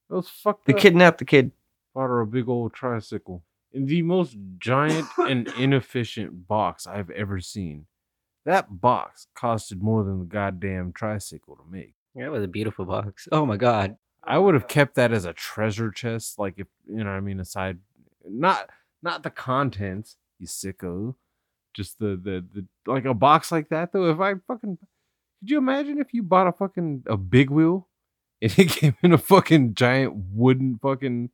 That 0.09 0.17
was 0.17 0.29
fucked 0.29 0.67
They 0.67 0.75
up. 0.75 0.81
kidnapped 0.81 1.19
the 1.19 1.25
kid. 1.25 1.53
Bought 1.95 2.09
her 2.09 2.21
a 2.21 2.27
big 2.27 2.49
old 2.49 2.73
tricycle 2.75 3.43
in 3.73 3.87
the 3.87 4.03
most 4.03 4.37
giant 4.59 5.07
and 5.19 5.49
inefficient 5.59 6.47
box 6.47 6.87
I've 6.87 7.11
ever 7.11 7.41
seen. 7.41 7.87
That 8.45 8.81
box 8.81 9.27
costed 9.37 9.81
more 9.83 10.05
than 10.05 10.21
the 10.21 10.25
goddamn 10.25 10.93
tricycle 10.93 11.57
to 11.57 11.63
make. 11.71 11.95
That 12.15 12.31
was 12.31 12.43
a 12.43 12.49
beautiful 12.49 12.85
box. 12.85 13.29
Oh 13.33 13.45
my 13.45 13.57
god. 13.57 13.97
I 14.25 14.39
would 14.39 14.55
have 14.55 14.69
kept 14.69 14.95
that 14.97 15.13
as 15.13 15.25
a 15.25 15.33
treasure 15.33 15.91
chest, 15.91 16.39
like 16.39 16.55
if 16.59 16.67
you 16.87 16.99
know 17.05 17.11
what 17.11 17.17
I 17.17 17.21
mean, 17.21 17.41
aside 17.41 17.79
not 18.29 18.71
not 19.03 19.23
the 19.23 19.31
contents, 19.31 20.17
you 20.39 20.47
sicko. 20.47 21.15
Just 21.75 21.99
the 21.99 22.17
the 22.23 22.45
the 22.55 22.67
like 22.91 23.05
a 23.05 23.15
box 23.15 23.51
like 23.53 23.69
that 23.71 23.93
though. 23.93 24.11
If 24.11 24.21
I 24.21 24.35
fucking 24.47 24.79
could 25.41 25.51
you 25.51 25.59
imagine 25.59 25.99
if 26.01 26.13
you 26.13 26.23
bought 26.23 26.47
a 26.49 26.53
fucking 26.53 27.05
a 27.07 27.17
big 27.17 27.51
wheel 27.51 27.88
and 28.43 28.59
it 28.59 28.69
came 28.69 28.97
in 29.03 29.13
a 29.13 29.19
fucking 29.19 29.75
giant 29.75 30.15
wooden 30.33 30.79
fucking 30.81 31.31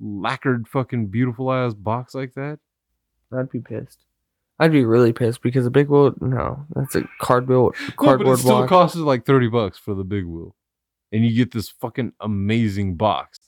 lacquered 0.00 0.68
fucking 0.68 1.06
beautiful 1.08 1.52
ass 1.52 1.74
box 1.74 2.14
like 2.14 2.34
that? 2.34 2.58
I'd 3.32 3.50
be 3.50 3.60
pissed. 3.60 4.04
I'd 4.58 4.72
be 4.72 4.84
really 4.84 5.12
pissed 5.12 5.42
because 5.42 5.66
a 5.66 5.70
big 5.70 5.88
wheel. 5.88 6.14
No, 6.20 6.64
that's 6.74 6.94
a 6.94 7.06
cardboard 7.20 7.74
cardboard. 7.96 8.20
No, 8.20 8.24
but 8.24 8.32
it 8.32 8.38
still 8.38 8.58
box. 8.60 8.68
costs 8.68 8.96
like 8.96 9.26
30 9.26 9.48
bucks 9.48 9.78
for 9.78 9.94
the 9.94 10.04
big 10.04 10.24
wheel. 10.24 10.54
And 11.12 11.24
you 11.24 11.36
get 11.36 11.52
this 11.52 11.68
fucking 11.68 12.12
amazing 12.20 12.96
box. 12.96 13.38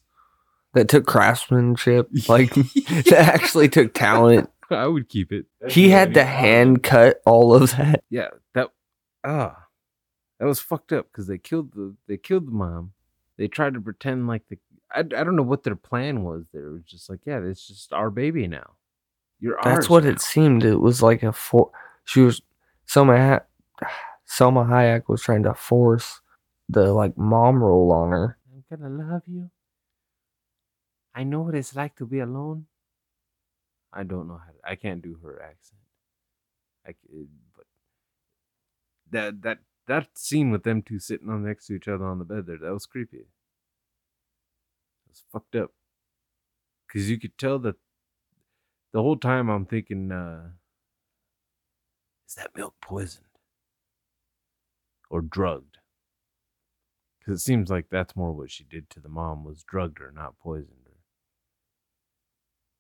that 0.75 0.89
took 0.89 1.07
craftsmanship. 1.07 2.09
Like 2.29 2.53
that 2.55 3.13
actually 3.35 3.69
took 3.69 3.95
talent. 3.95 4.51
I 4.71 4.87
would 4.87 5.09
keep 5.09 5.33
it. 5.33 5.47
He 5.69 5.89
had 5.89 6.13
to 6.15 6.25
hand 6.25 6.83
cut 6.83 7.23
all 7.25 7.55
of 7.55 7.71
that. 7.71 8.05
Yeah, 8.11 8.29
that 8.55 8.69
ah, 9.25 9.65
that 10.39 10.47
was 10.47 10.61
fucked 10.61 10.93
up 10.93 11.09
because 11.11 11.27
they 11.27 11.39
killed 11.39 11.73
the 11.73 11.95
they 12.07 12.17
killed 12.17 12.47
the 12.47 12.53
mom. 12.53 12.93
They 13.37 13.49
tried 13.49 13.75
to 13.75 13.81
pretend 13.81 14.27
like 14.29 14.49
the 14.49 14.59
I, 14.91 15.01
I 15.01 15.03
don't 15.03 15.37
know 15.37 15.43
what 15.43 15.65
their 15.65 15.77
plan 15.77 16.25
was. 16.25 16.47
They 16.53 16.61
were 16.61 16.83
just 16.85 17.11
like 17.11 17.21
yeah, 17.27 17.41
it's 17.43 17.67
just 17.67 17.93
our 17.93 18.11
baby 18.11 18.47
now. 18.47 18.77
You're 19.41 19.59
That's 19.63 19.89
what 19.89 20.05
now." 20.05 20.11
it 20.11 20.21
seemed. 20.21 20.65
It 20.65 20.81
was 20.81 21.03
like 21.03 21.23
a 21.23 21.33
for. 21.33 21.71
She 22.05 22.21
was 22.21 22.43
Salma. 22.87 23.41
Ha- 23.81 23.89
Salma 24.29 24.69
Hayek 24.69 25.09
was 25.09 25.23
trying 25.23 25.43
to 25.45 25.55
force 25.55 26.21
the 26.69 26.93
like 26.93 27.17
mom 27.17 27.63
role 27.63 27.93
on 27.93 28.11
her. 28.11 28.39
I'm 28.53 28.65
gonna 28.79 29.13
love 29.13 29.23
you. 29.27 29.51
I 31.15 31.25
know 31.25 31.41
what 31.41 31.55
it's 31.55 31.75
like 31.75 31.97
to 31.97 32.07
be 32.07 32.21
alone. 32.21 32.67
I 33.93 34.03
don't 34.05 34.29
know 34.29 34.37
how. 34.45 34.53
To, 34.53 34.71
I 34.71 34.77
can't 34.77 35.03
do 35.03 35.19
her 35.23 35.43
accent. 35.43 35.81
I 36.87 36.95
but 37.57 37.65
that 39.11 39.43
that 39.43 39.59
that 39.89 40.17
scene 40.17 40.51
with 40.51 40.63
them 40.63 40.83
two 40.83 40.99
sitting 40.99 41.29
on 41.29 41.45
next 41.45 41.67
to 41.67 41.75
each 41.75 41.89
other 41.89 42.05
on 42.05 42.19
the 42.19 42.25
bed 42.25 42.47
there 42.47 42.59
that 42.59 42.73
was 42.73 42.87
creepy. 42.87 43.19
It 43.19 43.27
was 45.09 45.25
fucked 45.33 45.57
up. 45.57 45.73
Cause 46.93 47.09
you 47.09 47.19
could 47.19 47.37
tell 47.37 47.59
that 47.59 47.77
the 48.93 49.03
whole 49.03 49.17
time 49.17 49.51
I'm 49.51 49.67
thinking, 49.67 50.11
uh, 50.11 50.51
is 52.27 52.35
that 52.35 52.57
milk 52.57 52.75
poisoned 52.81 53.27
or 55.11 55.21
drugged? 55.21 55.79
Because 57.19 57.41
it 57.41 57.45
seems 57.45 57.69
like 57.71 57.87
that's 57.91 58.17
more 58.17 58.33
what 58.33 58.51
she 58.51 58.65
did 58.65 58.89
to 58.91 59.01
the 59.01 59.09
mom 59.09 59.45
was 59.45 59.63
drugged 59.63 59.99
her, 59.99 60.11
not 60.11 60.39
poisoned 60.39 60.87
her. 60.87 60.97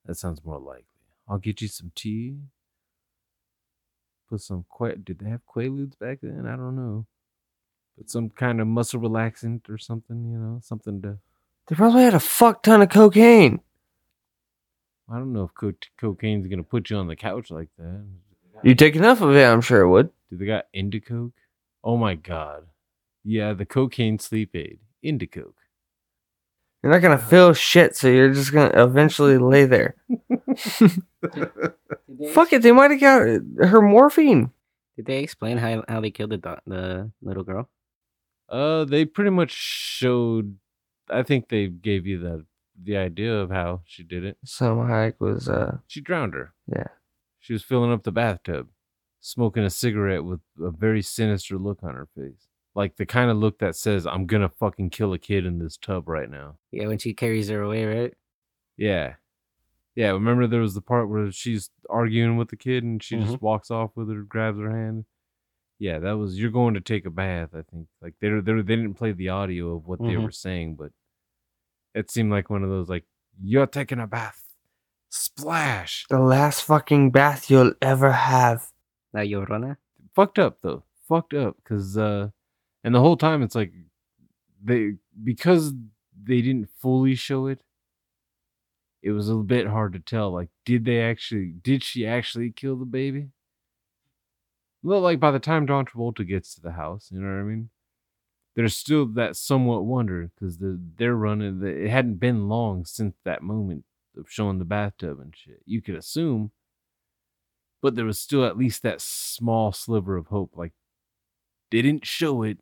That 0.07 0.15
sounds 0.15 0.43
more 0.43 0.59
likely. 0.59 0.85
I'll 1.29 1.39
get 1.39 1.61
you 1.61 1.69
some 1.69 1.93
tea. 1.95 2.39
Put 4.29 4.41
some 4.43 4.65
que- 4.77 4.97
did 4.97 5.19
they 5.21 5.31
have 5.31 5.41
quaaludes 5.47 5.99
back 5.99 6.19
then? 6.23 6.47
I 6.47 6.57
don't 6.57 6.77
know. 6.77 7.07
Put 7.97 8.11
some 8.11 8.31
kind 8.31 8.61
of 8.61 8.67
muscle 8.67 9.01
relaxant 9.01 9.69
or 9.71 9.79
something, 9.79 10.31
you 10.31 10.39
know, 10.39 10.61
something 10.63 11.01
to. 11.03 11.19
They 11.67 11.77
probably 11.77 12.03
had 12.03 12.15
a 12.15 12.21
fuck 12.21 12.63
ton 12.63 12.83
of 12.83 12.89
cocaine. 12.91 13.61
I 15.11 15.17
don't 15.17 15.33
know 15.33 15.45
if 15.45 15.55
co- 15.55 15.73
cocaine's 15.99 16.47
gonna 16.47 16.63
put 16.63 16.91
you 16.91 16.97
on 16.97 17.07
the 17.09 17.17
couch 17.17 17.51
like 17.51 17.69
that. 17.79 18.05
You 18.63 18.75
take 18.75 18.97
enough 18.97 19.21
of 19.21 19.35
it, 19.35 19.45
I'm 19.45 19.61
sure 19.61 19.81
it 19.83 19.89
would. 19.89 20.11
Do 20.31 20.37
they 20.37 20.47
got 20.47 20.67
Indicoke? 20.75 21.33
Oh 21.83 21.97
my 21.97 22.15
god. 22.15 22.67
Yeah, 23.25 23.55
the 23.55 23.65
cocaine 23.65 24.19
sleep 24.19 24.55
aid. 24.55 24.79
Indicoke. 25.03 25.57
You're 26.83 26.93
not 26.93 27.01
gonna 27.03 27.15
uh, 27.15 27.19
feel 27.19 27.55
shit, 27.55 27.97
so 27.97 28.09
you're 28.09 28.33
just 28.33 28.53
gonna 28.53 28.73
eventually 28.85 29.39
lay 29.39 29.65
there. 29.65 29.97
Fuck 32.33 32.53
it, 32.53 32.63
they 32.63 32.73
might 32.73 32.91
have 32.91 33.01
got 33.01 33.21
her 33.69 33.83
morphine. 33.83 34.51
Did 34.97 35.07
they 35.07 35.19
explain 35.23 35.59
how 35.59 35.85
how 35.89 36.01
they 36.01 36.11
killed 36.11 36.31
the 36.31 36.39
do- 36.39 36.57
the 36.67 37.11
little 37.23 37.45
girl? 37.45 37.69
Uh, 38.49 38.85
they 38.85 39.05
pretty 39.05 39.31
much 39.31 39.53
showed. 39.53 40.57
I 41.11 41.23
think 41.23 41.49
they 41.49 41.69
gave 41.69 42.07
you 42.07 42.19
the 42.19 42.45
the 42.83 42.97
idea 42.97 43.35
of 43.35 43.51
how 43.51 43.83
she 43.85 44.03
did 44.03 44.25
it. 44.25 44.39
Salma 44.47 44.89
Hayek 44.89 45.15
was 45.21 45.49
uh 45.49 45.79
She 45.87 46.01
drowned 46.01 46.35
her. 46.35 46.53
yeah. 46.67 46.89
She 47.41 47.53
was 47.53 47.63
filling 47.63 47.93
up 47.93 48.03
the 48.03 48.13
bathtub, 48.13 48.69
smoking 49.21 49.63
a 49.65 49.71
cigarette 49.71 50.25
with 50.25 50.41
a 50.63 50.71
very 50.71 51.01
sinister 51.03 51.57
look 51.57 51.83
on 51.83 51.95
her 51.95 52.09
face, 52.17 52.49
like 52.75 52.97
the 52.97 53.07
kind 53.07 53.31
of 53.31 53.37
look 53.39 53.59
that 53.61 53.77
says, 53.77 54.07
"I'm 54.07 54.27
gonna 54.27 54.49
fucking 54.49 54.91
kill 54.91 55.13
a 55.13 55.19
kid 55.19 55.47
in 55.47 55.59
this 55.61 55.77
tub 55.77 56.09
right 56.09 56.29
now." 56.31 56.57
Yeah, 56.73 56.89
when 56.89 56.99
she 56.99 57.15
carries 57.15 57.49
her 57.49 57.63
away, 57.63 57.85
right? 57.85 58.15
Yeah, 58.77 59.15
yeah. 59.99 60.11
Remember 60.13 60.47
there 60.47 60.61
was 60.61 60.75
the 60.75 60.81
part 60.93 61.09
where 61.11 61.31
she's 61.33 61.71
arguing 61.91 62.37
with 62.37 62.49
the 62.51 62.57
kid 62.57 62.85
and 62.85 63.03
she 63.03 63.17
just 63.17 63.43
walks 63.43 63.69
off 63.71 63.91
with 63.97 64.09
her, 64.15 64.23
grabs 64.23 64.59
her 64.61 64.71
hand. 64.71 65.05
Yeah, 65.81 65.99
that 65.99 66.13
was 66.19 66.39
you're 66.39 66.51
going 66.61 66.75
to 66.75 66.81
take 66.81 67.05
a 67.07 67.11
bath. 67.11 67.51
I 67.53 67.63
think 67.71 67.89
like 68.01 68.15
they 68.21 68.29
they 68.31 68.53
they 68.53 68.77
didn't 68.77 68.95
play 68.95 69.13
the 69.13 69.29
audio 69.31 69.77
of 69.77 69.87
what 69.89 69.99
they 70.01 70.15
Mhm. 70.15 70.23
were 70.25 70.31
saying, 70.47 70.77
but 70.77 70.91
it 71.95 72.11
seemed 72.11 72.31
like 72.31 72.49
one 72.51 72.63
of 72.63 72.71
those 72.71 72.89
like 72.89 73.05
you're 73.43 73.67
taking 73.67 74.01
a 74.01 74.07
bath, 74.07 74.43
splash. 75.09 76.05
The 76.11 76.19
last 76.21 76.63
fucking 76.65 77.11
bath 77.11 77.51
you'll 77.51 77.75
ever 77.83 78.13
have. 78.13 78.71
La 79.13 79.21
Llorona. 79.23 79.77
Fucked 80.15 80.39
up 80.39 80.59
though, 80.63 80.83
fucked 81.09 81.35
up 81.35 81.57
because 81.63 81.97
uh, 81.97 82.29
and 82.85 82.95
the 82.95 83.01
whole 83.01 83.17
time 83.17 83.43
it's 83.43 83.55
like 83.55 83.73
they 84.63 84.95
because 85.23 85.73
they 86.21 86.41
didn't 86.43 86.69
fully 86.79 87.15
show 87.15 87.47
it. 87.47 87.63
It 89.03 89.13
was 89.13 89.29
a 89.29 89.35
bit 89.37 89.67
hard 89.67 89.93
to 89.93 90.01
tell. 90.01 90.33
Like, 90.33 90.49
did 90.65 90.85
they 90.85 91.01
actually? 91.01 91.55
Did 91.63 91.83
she 91.85 92.07
actually 92.07 92.51
kill 92.51 92.77
the 92.77 92.85
baby? 92.85 93.29
Well, 94.83 95.01
like 95.01 95.21
by 95.21 95.31
the 95.31 95.39
time 95.39 95.67
John 95.67 95.87
Travolta 95.87 96.27
gets 96.27 96.55
to 96.55 96.61
the 96.61 96.73
house, 96.73 97.11
you 97.13 97.21
know 97.21 97.29
what 97.29 97.41
I 97.41 97.45
mean. 97.45 97.71
There's 98.55 98.77
still 98.77 99.07
that 99.07 99.37
somewhat 99.37 99.85
wonder 99.85 100.31
because 100.35 100.59
the 100.59 100.81
they're 100.97 101.15
running. 101.15 101.61
The, 101.61 101.69
it 101.69 101.91
hadn't 101.91 102.17
been 102.17 102.49
long 102.49 102.85
since 102.85 103.15
that 103.25 103.43
moment 103.43 103.85
of 104.17 104.27
showing 104.29 104.59
the 104.59 104.65
bathtub 104.65 105.21
and 105.21 105.35
shit. 105.37 105.63
You 105.65 105.81
could 105.81 105.95
assume, 105.95 106.51
but 107.81 107.95
there 107.95 108.05
was 108.05 108.21
still 108.21 108.45
at 108.45 108.59
least 108.59 108.83
that 108.83 109.01
small 109.01 109.73
sliver 109.73 110.17
of 110.17 110.27
hope. 110.27 110.53
Like 110.57 110.73
they 111.71 111.83
didn't 111.83 112.07
show 112.07 112.43
it, 112.43 112.59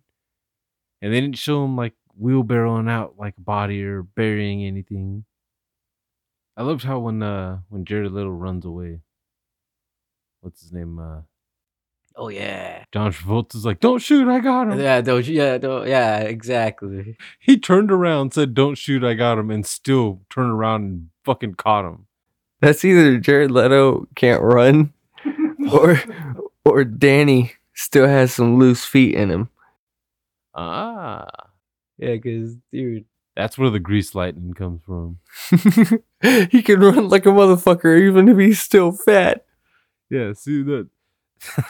and 1.00 1.14
they 1.14 1.20
didn't 1.20 1.38
show 1.38 1.64
him 1.64 1.76
like 1.76 1.94
wheelbarrowing 2.20 2.90
out 2.90 3.14
like 3.18 3.34
a 3.38 3.42
body 3.42 3.82
or 3.82 4.02
burying 4.02 4.64
anything. 4.64 5.24
I 6.56 6.62
loved 6.62 6.84
how 6.84 6.98
when 7.00 7.22
uh 7.22 7.60
when 7.68 7.84
Jared 7.84 8.12
Leto 8.12 8.30
runs 8.30 8.64
away, 8.64 9.00
what's 10.40 10.60
his 10.62 10.72
name? 10.72 10.98
Uh 10.98 11.20
Oh 12.18 12.28
yeah. 12.28 12.84
John 12.94 13.12
Travolta's 13.12 13.66
like, 13.66 13.78
"Don't 13.78 13.98
shoot, 13.98 14.26
I 14.26 14.40
got 14.40 14.68
him." 14.68 14.80
Yeah, 14.80 15.02
don't 15.02 15.26
yeah, 15.26 15.58
don't, 15.58 15.86
yeah, 15.86 16.20
exactly. 16.20 17.18
He 17.38 17.58
turned 17.58 17.92
around, 17.92 18.32
said, 18.32 18.54
"Don't 18.54 18.78
shoot, 18.78 19.04
I 19.04 19.12
got 19.12 19.36
him," 19.38 19.50
and 19.50 19.66
still 19.66 20.22
turned 20.30 20.50
around 20.52 20.82
and 20.84 21.08
fucking 21.24 21.56
caught 21.56 21.84
him. 21.84 22.06
That's 22.62 22.86
either 22.86 23.18
Jared 23.18 23.50
Leto 23.50 24.06
can't 24.14 24.40
run 24.42 24.94
or 25.70 26.00
or 26.64 26.84
Danny 26.84 27.52
still 27.74 28.08
has 28.08 28.32
some 28.32 28.58
loose 28.58 28.82
feet 28.86 29.14
in 29.14 29.30
him. 29.30 29.50
Ah, 30.54 31.26
Yeah, 31.98 32.12
because 32.14 32.56
dude, 32.72 33.04
that's 33.36 33.58
where 33.58 33.70
the 33.70 33.78
grease 33.78 34.14
lightning 34.14 34.54
comes 34.54 34.80
from. 34.84 35.18
he 36.50 36.62
can 36.62 36.80
run 36.80 37.08
like 37.08 37.26
a 37.26 37.30
motherfucker 37.30 38.00
even 38.00 38.28
if 38.28 38.38
he's 38.38 38.60
still 38.60 38.92
fat. 38.92 39.44
Yeah, 40.10 40.32
see 40.32 40.62
that. 40.62 40.88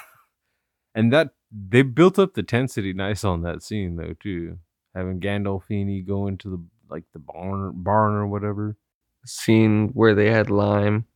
and 0.94 1.12
that 1.12 1.30
they 1.50 1.82
built 1.82 2.18
up 2.18 2.34
the 2.34 2.42
tensity 2.42 2.94
nice 2.94 3.24
on 3.24 3.42
that 3.42 3.62
scene 3.62 3.96
though 3.96 4.14
too. 4.20 4.58
Having 4.94 5.20
Gandolfini 5.20 6.06
go 6.06 6.26
into 6.26 6.48
the 6.48 6.64
like 6.88 7.04
the 7.12 7.18
barn 7.18 7.72
barn 7.74 8.14
or 8.14 8.26
whatever, 8.26 8.76
Scene 9.24 9.88
where 9.88 10.14
they 10.14 10.30
had 10.30 10.50
lime, 10.50 11.06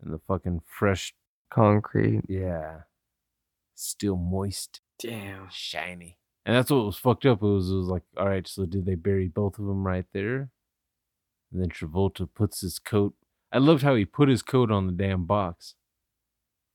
and 0.00 0.14
the 0.14 0.20
fucking 0.26 0.62
fresh 0.64 1.14
concrete. 1.50 2.22
yeah, 2.26 2.80
still 3.74 4.16
moist, 4.16 4.80
damn. 4.98 5.48
shiny. 5.50 6.19
And 6.44 6.56
that's 6.56 6.70
what 6.70 6.86
was 6.86 6.96
fucked 6.96 7.26
up. 7.26 7.42
It 7.42 7.46
was 7.46 7.70
it 7.70 7.76
was 7.76 7.88
like, 7.88 8.02
all 8.16 8.28
right, 8.28 8.46
so 8.46 8.64
did 8.66 8.86
they 8.86 8.94
bury 8.94 9.28
both 9.28 9.58
of 9.58 9.66
them 9.66 9.86
right 9.86 10.06
there? 10.12 10.50
And 11.52 11.60
then 11.60 11.68
Travolta 11.68 12.28
puts 12.32 12.60
his 12.60 12.78
coat. 12.78 13.14
I 13.52 13.58
loved 13.58 13.82
how 13.82 13.94
he 13.94 14.04
put 14.04 14.28
his 14.28 14.42
coat 14.42 14.70
on 14.70 14.86
the 14.86 14.92
damn 14.92 15.24
box 15.24 15.74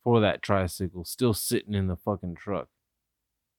for 0.03 0.19
that 0.19 0.41
tricycle, 0.41 1.03
still 1.05 1.33
sitting 1.33 1.73
in 1.73 1.87
the 1.87 1.95
fucking 1.95 2.35
truck. 2.35 2.67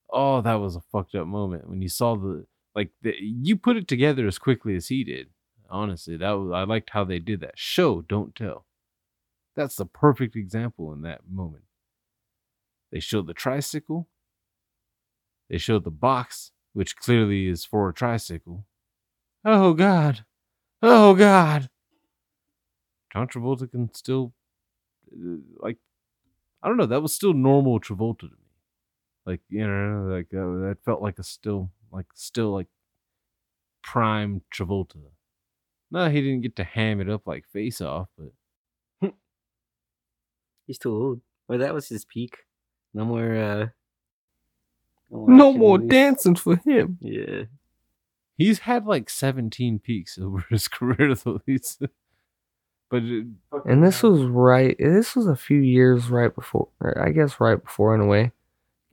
Oh, 0.09 0.41
that 0.41 0.55
was 0.55 0.75
a 0.75 0.81
fucked 0.91 1.15
up 1.15 1.27
moment 1.27 1.69
when 1.69 1.81
you 1.81 1.89
saw 1.89 2.15
the 2.15 2.45
like 2.73 2.91
the, 3.01 3.15
you 3.19 3.57
put 3.57 3.75
it 3.75 3.87
together 3.87 4.27
as 4.27 4.37
quickly 4.37 4.75
as 4.75 4.87
he 4.87 5.03
did. 5.03 5.27
Honestly, 5.69 6.15
that 6.15 6.31
was 6.31 6.51
I 6.53 6.63
liked 6.63 6.91
how 6.91 7.03
they 7.03 7.19
did 7.19 7.41
that. 7.41 7.57
Show, 7.57 8.01
don't 8.01 8.35
tell. 8.35 8.65
That's 9.55 9.75
the 9.75 9.85
perfect 9.85 10.35
example 10.35 10.93
in 10.93 11.01
that 11.01 11.21
moment. 11.29 11.63
They 12.91 12.99
showed 12.99 13.27
the 13.27 13.33
tricycle. 13.33 14.07
They 15.49 15.57
showed 15.57 15.83
the 15.83 15.91
box, 15.91 16.51
which 16.73 16.95
clearly 16.97 17.47
is 17.47 17.63
for 17.65 17.89
a 17.89 17.93
tricycle. 17.93 18.65
Oh 19.45 19.73
God, 19.73 20.25
oh 20.81 21.15
God. 21.15 21.69
John 23.13 23.27
Travolta 23.27 23.71
can 23.71 23.93
still, 23.93 24.33
uh, 25.13 25.37
like, 25.59 25.77
I 26.61 26.67
don't 26.67 26.77
know. 26.77 26.85
That 26.85 27.01
was 27.01 27.13
still 27.13 27.33
normal 27.33 27.79
Travolta 27.79 28.19
to 28.19 28.25
me. 28.25 28.31
Like 29.25 29.41
you 29.49 29.65
know, 29.67 30.07
like 30.13 30.27
uh, 30.33 30.67
that 30.67 30.77
felt 30.85 31.01
like 31.01 31.19
a 31.19 31.23
still, 31.23 31.71
like 31.91 32.05
still 32.13 32.51
like 32.53 32.67
prime 33.83 34.41
Travolta. 34.53 34.97
No, 35.89 36.09
he 36.09 36.21
didn't 36.21 36.41
get 36.41 36.55
to 36.57 36.63
ham 36.65 36.99
it 36.99 37.09
up 37.09 37.25
like 37.25 37.45
Face 37.47 37.79
Off, 37.81 38.09
but 38.17 39.11
He's 40.67 40.77
too 40.77 40.93
old. 40.93 41.21
Well, 41.47 41.59
that 41.59 41.73
was 41.73 41.87
his 41.87 42.03
peak. 42.03 42.39
No 42.93 43.05
more. 43.05 43.35
uh 43.35 43.67
No 45.09 45.53
more 45.53 45.77
movies. 45.77 45.91
dancing 45.91 46.35
for 46.35 46.57
him. 46.57 46.97
Yeah. 47.01 47.43
he's 48.37 48.59
had 48.59 48.85
like 48.85 49.09
17 49.09 49.79
peaks 49.79 50.17
over 50.21 50.45
his 50.49 50.67
career 50.67 51.15
though. 51.15 51.41
He's, 51.45 51.77
but 52.89 53.03
it, 53.03 53.25
And 53.65 53.83
this 53.83 54.03
was 54.03 54.21
right. 54.23 54.75
This 54.79 55.15
was 55.15 55.27
a 55.27 55.35
few 55.35 55.59
years 55.59 56.09
right 56.09 56.33
before. 56.33 56.69
Or 56.79 57.01
I 57.01 57.11
guess 57.11 57.39
right 57.39 57.61
before, 57.61 57.93
in 57.95 58.01
a 58.01 58.05
way, 58.05 58.31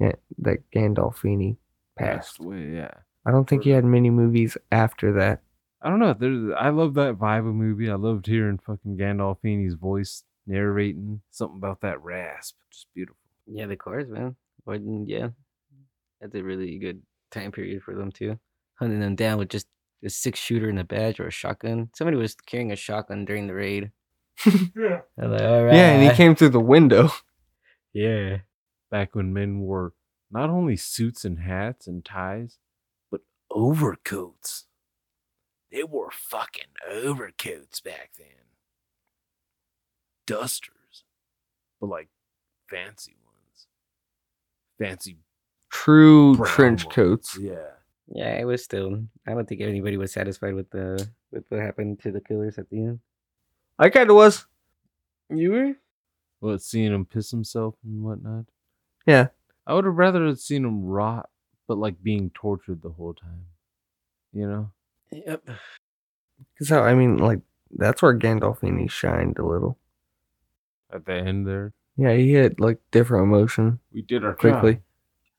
yeah, 0.00 0.12
that 0.38 0.68
Gandolfini 0.74 1.56
passed 1.96 2.16
passed. 2.16 2.40
away. 2.40 2.70
Yeah. 2.74 2.90
I 3.26 3.30
don't 3.30 3.48
think 3.48 3.64
he 3.64 3.70
had 3.70 3.84
many 3.84 4.10
movies 4.10 4.56
after 4.72 5.12
that. 5.14 5.42
I 5.80 5.90
don't 5.90 5.98
know. 5.98 6.14
There's, 6.18 6.52
I 6.58 6.70
love 6.70 6.94
that 6.94 7.16
vibe 7.16 7.48
of 7.48 7.54
movie. 7.54 7.90
I 7.90 7.94
loved 7.94 8.26
hearing 8.26 8.58
fucking 8.58 8.96
Gandolfini's 8.96 9.74
voice 9.74 10.24
narrating 10.46 11.20
something 11.30 11.58
about 11.58 11.80
that 11.82 12.02
rasp. 12.02 12.56
Just 12.70 12.86
beautiful. 12.94 13.18
Yeah, 13.46 13.66
the 13.66 13.76
cars, 13.76 14.08
man. 14.08 14.36
Wasn't 14.66 15.08
yeah. 15.08 15.28
That's 16.24 16.34
a 16.36 16.42
really 16.42 16.78
good 16.78 17.02
time 17.30 17.52
period 17.52 17.82
for 17.82 17.94
them 17.94 18.10
too. 18.10 18.38
Hunting 18.76 19.00
them 19.00 19.14
down 19.14 19.36
with 19.38 19.50
just 19.50 19.66
a 20.02 20.08
six 20.08 20.40
shooter 20.40 20.70
and 20.70 20.78
a 20.78 20.84
badge 20.84 21.20
or 21.20 21.26
a 21.26 21.30
shotgun. 21.30 21.90
Somebody 21.94 22.16
was 22.16 22.34
carrying 22.34 22.72
a 22.72 22.76
shotgun 22.76 23.26
during 23.26 23.46
the 23.46 23.54
raid. 23.54 23.92
Yeah. 24.46 25.02
Like, 25.18 25.42
all 25.42 25.64
right. 25.64 25.74
Yeah, 25.76 25.90
and 25.90 26.10
he 26.10 26.16
came 26.16 26.34
through 26.34 26.48
the 26.50 26.60
window. 26.60 27.10
Yeah. 27.92 28.38
Back 28.90 29.14
when 29.14 29.32
men 29.32 29.60
wore 29.60 29.92
not 30.28 30.50
only 30.50 30.76
suits 30.76 31.24
and 31.24 31.38
hats 31.38 31.86
and 31.86 32.04
ties, 32.04 32.58
But 33.08 33.20
overcoats. 33.52 34.64
They 35.70 35.84
wore 35.84 36.10
fucking 36.10 36.72
overcoats 36.90 37.80
back 37.80 38.10
then. 38.18 38.26
Dusters. 40.26 41.04
But 41.80 41.88
like 41.88 42.08
fancy 42.68 43.14
ones. 43.24 43.66
Fancy 44.80 45.18
True 45.74 46.36
brown 46.36 46.48
trench 46.48 46.84
ones. 46.84 46.94
coats. 46.94 47.38
Yeah. 47.38 47.70
Yeah, 48.06 48.38
it 48.38 48.44
was 48.44 48.62
still. 48.62 49.02
I 49.26 49.32
don't 49.32 49.48
think 49.48 49.60
anybody 49.60 49.96
was 49.96 50.12
satisfied 50.12 50.54
with 50.54 50.70
the 50.70 51.08
with 51.32 51.44
what 51.48 51.60
happened 51.60 52.00
to 52.02 52.12
the 52.12 52.20
killers 52.20 52.58
at 52.58 52.70
the 52.70 52.78
end. 52.78 53.00
I 53.78 53.88
kind 53.88 54.08
of 54.08 54.16
was. 54.16 54.46
You 55.30 55.50
were? 55.50 55.74
what, 56.44 56.62
seeing 56.62 56.92
him 56.92 57.06
piss 57.06 57.30
himself 57.30 57.74
and 57.82 58.04
whatnot. 58.04 58.44
Yeah. 59.06 59.28
I 59.66 59.74
would 59.74 59.86
have 59.86 59.96
rather 59.96 60.26
have 60.26 60.38
seen 60.38 60.64
him 60.64 60.84
rot, 60.84 61.30
but 61.66 61.78
like 61.78 62.02
being 62.02 62.30
tortured 62.34 62.82
the 62.82 62.90
whole 62.90 63.14
time. 63.14 63.46
You 64.32 64.48
know? 64.48 64.70
Yep. 65.10 65.48
Because 66.52 66.68
how 66.68 66.82
I 66.82 66.94
mean, 66.94 67.16
like 67.16 67.40
that's 67.70 68.02
where 68.02 68.16
Gandolfini 68.16 68.90
shined 68.90 69.38
a 69.38 69.46
little. 69.46 69.78
At 70.92 71.06
the 71.06 71.14
end 71.14 71.46
there. 71.46 71.72
Yeah, 71.96 72.12
he 72.12 72.34
had 72.34 72.60
like 72.60 72.78
different 72.90 73.24
emotion 73.24 73.78
We 73.92 74.02
did 74.02 74.24
our 74.24 74.34
quickly. 74.34 74.80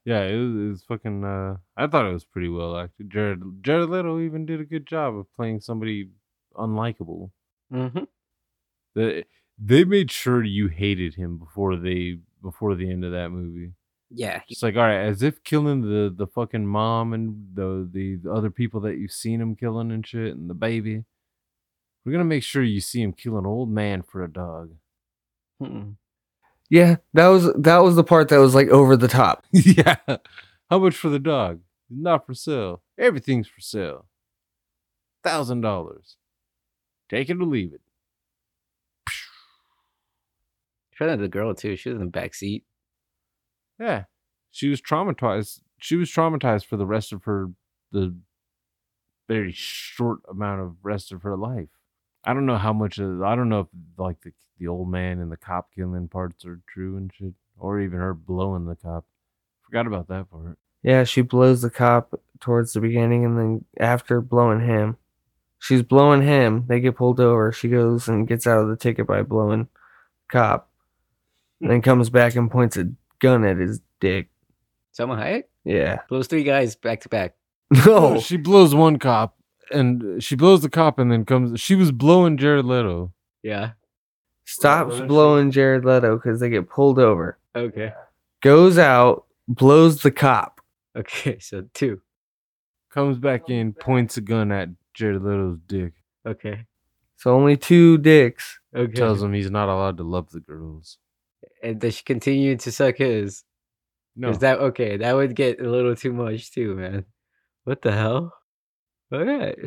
Yeah, 0.05 0.21
it 0.21 0.37
was, 0.37 0.55
it 0.55 0.69
was 0.69 0.83
fucking. 0.83 1.23
Uh, 1.23 1.57
I 1.75 1.87
thought 1.87 2.05
it 2.05 2.13
was 2.13 2.25
pretty 2.25 2.47
well 2.47 2.77
acted. 2.77 3.09
Jared 3.09 3.41
Jared 3.61 3.89
Leto 3.89 4.19
even 4.19 4.45
did 4.45 4.61
a 4.61 4.65
good 4.65 4.85
job 4.85 5.15
of 5.17 5.33
playing 5.33 5.61
somebody 5.61 6.09
unlikable. 6.55 7.31
Mm-hmm. 7.73 8.03
The, 8.93 9.25
they 9.57 9.83
made 9.83 10.11
sure 10.11 10.43
you 10.43 10.67
hated 10.67 11.15
him 11.15 11.37
before 11.37 11.75
they 11.75 12.19
before 12.41 12.75
the 12.75 12.89
end 12.89 13.03
of 13.03 13.11
that 13.13 13.29
movie. 13.29 13.73
Yeah. 14.11 14.41
Just 14.47 14.61
like 14.61 14.75
all 14.75 14.83
right, 14.83 15.01
as 15.01 15.23
if 15.23 15.43
killing 15.43 15.81
the 15.81 16.13
the 16.15 16.27
fucking 16.27 16.67
mom 16.67 17.13
and 17.13 17.47
the 17.55 17.89
the, 17.91 18.17
the 18.17 18.31
other 18.31 18.51
people 18.51 18.81
that 18.81 18.97
you've 18.97 19.11
seen 19.11 19.41
him 19.41 19.55
killing 19.55 19.91
and 19.91 20.05
shit 20.05 20.35
and 20.35 20.49
the 20.49 20.53
baby. 20.53 21.03
We're 22.05 22.11
gonna 22.11 22.25
make 22.25 22.43
sure 22.43 22.61
you 22.61 22.81
see 22.81 23.01
him 23.01 23.13
kill 23.13 23.39
an 23.39 23.47
old 23.47 23.71
man 23.71 24.03
for 24.03 24.23
a 24.23 24.31
dog. 24.31 24.75
Mm-mm. 25.59 25.95
Yeah, 26.69 26.97
that 27.13 27.27
was 27.27 27.53
that 27.53 27.79
was 27.79 27.95
the 27.95 28.03
part 28.03 28.29
that 28.29 28.39
was 28.39 28.55
like 28.55 28.69
over 28.69 28.97
the 28.97 29.07
top. 29.07 29.45
yeah. 29.51 29.97
How 30.69 30.79
much 30.79 30.95
for 30.95 31.09
the 31.09 31.19
dog? 31.19 31.59
Not 31.89 32.25
for 32.25 32.33
sale. 32.33 32.81
Everything's 32.97 33.47
for 33.47 33.61
sale. 33.61 34.05
Thousand 35.23 35.61
dollars. 35.61 36.17
Take 37.09 37.29
it 37.29 37.37
or 37.37 37.45
leave 37.45 37.73
it. 37.73 37.81
Shout 40.93 41.09
out 41.09 41.17
to 41.17 41.21
the 41.23 41.27
girl 41.27 41.53
too. 41.53 41.75
She 41.75 41.89
was 41.89 41.97
in 41.97 42.05
the 42.05 42.11
back 42.11 42.33
seat. 42.33 42.63
Yeah. 43.79 44.05
She 44.51 44.69
was 44.69 44.81
traumatized. 44.81 45.59
She 45.77 45.97
was 45.97 46.09
traumatized 46.09 46.65
for 46.65 46.77
the 46.77 46.85
rest 46.85 47.11
of 47.11 47.25
her 47.25 47.51
the 47.91 48.15
very 49.27 49.51
short 49.51 50.19
amount 50.29 50.61
of 50.61 50.75
rest 50.83 51.11
of 51.11 51.23
her 51.23 51.35
life. 51.35 51.69
I 52.25 52.33
don't 52.33 52.45
know 52.45 52.57
how 52.57 52.73
much 52.73 52.97
of 52.97 53.21
I 53.21 53.35
don't 53.35 53.49
know 53.49 53.61
if 53.61 53.67
like 53.97 54.21
the 54.21 54.31
the 54.59 54.67
old 54.67 54.89
man 54.89 55.19
and 55.19 55.31
the 55.31 55.37
cop 55.37 55.69
killing 55.75 56.07
parts 56.07 56.45
are 56.45 56.59
true 56.67 56.97
and 56.97 57.11
shit. 57.13 57.33
Or 57.57 57.79
even 57.79 57.99
her 57.99 58.13
blowing 58.13 58.65
the 58.65 58.75
cop. 58.75 59.05
Forgot 59.63 59.87
about 59.87 60.07
that 60.09 60.29
part. 60.29 60.57
Yeah, 60.83 61.03
she 61.03 61.21
blows 61.21 61.61
the 61.61 61.69
cop 61.69 62.13
towards 62.41 62.73
the 62.73 62.81
beginning, 62.81 63.23
and 63.25 63.37
then 63.39 63.65
after 63.79 64.19
blowing 64.21 64.59
him, 64.59 64.97
she's 65.57 65.81
blowing 65.81 66.21
him. 66.21 66.65
They 66.67 66.79
get 66.79 66.95
pulled 66.97 67.19
over. 67.19 67.51
She 67.51 67.69
goes 67.69 68.07
and 68.09 68.27
gets 68.27 68.45
out 68.45 68.59
of 68.59 68.67
the 68.69 68.75
ticket 68.75 69.07
by 69.07 69.21
blowing 69.23 69.67
cop, 70.29 70.69
and 71.61 71.71
then 71.71 71.81
comes 71.81 72.09
back 72.09 72.35
and 72.35 72.51
points 72.51 72.75
a 72.77 72.89
gun 73.19 73.43
at 73.45 73.57
his 73.57 73.79
dick. 73.99 74.29
Salma 74.97 75.17
Hayek 75.17 75.43
Yeah. 75.63 75.99
blows 76.09 76.27
three 76.27 76.43
guys 76.43 76.75
back 76.75 77.01
to 77.01 77.09
back. 77.09 77.35
No. 77.85 78.19
she 78.19 78.37
blows 78.37 78.75
one 78.75 78.99
cop 78.99 79.34
and 79.71 80.21
she 80.23 80.35
blows 80.35 80.61
the 80.61 80.69
cop 80.69 80.99
and 80.99 81.11
then 81.11 81.25
comes 81.25 81.59
she 81.59 81.75
was 81.75 81.91
blowing 81.91 82.37
Jared 82.37 82.65
Leto. 82.65 83.11
Yeah. 83.43 83.71
Stops 84.45 84.99
blowing 85.01 85.49
Jared 85.51 85.85
Leto 85.85 86.17
because 86.17 86.39
they 86.39 86.49
get 86.49 86.69
pulled 86.69 86.99
over. 86.99 87.37
Okay. 87.55 87.93
Goes 88.41 88.77
out, 88.77 89.25
blows 89.47 90.01
the 90.01 90.11
cop. 90.11 90.61
Okay. 90.95 91.37
So 91.41 91.65
two. 91.73 92.01
Comes 92.91 93.17
back 93.17 93.49
in, 93.49 93.73
points 93.73 94.15
a 94.17 94.21
gun 94.21 94.51
at 94.51 94.69
Jared 94.93 95.21
Leto's 95.23 95.59
dick. 95.67 95.93
Okay. 96.25 96.65
So 97.17 97.33
only 97.33 97.57
two 97.57 97.97
dicks. 97.97 98.59
Okay. 98.75 98.93
Tells 98.93 99.21
him 99.21 99.33
he's 99.33 99.51
not 99.51 99.67
allowed 99.69 99.97
to 99.97 100.03
love 100.03 100.29
the 100.31 100.39
girls. 100.39 100.97
and 101.63 101.79
does 101.79 101.95
she 101.95 102.03
continue 102.03 102.55
to 102.57 102.71
suck 102.71 102.97
his? 102.97 103.43
No. 104.15 104.29
Is 104.29 104.39
that 104.39 104.59
okay? 104.59 104.95
That 104.97 105.13
would 105.15 105.35
get 105.35 105.59
a 105.59 105.69
little 105.69 105.95
too 105.95 106.13
much 106.13 106.51
too, 106.51 106.75
man. 106.75 107.05
What 107.65 107.81
the 107.81 107.91
hell? 107.91 108.33
All 109.11 109.23
right. 109.23 109.57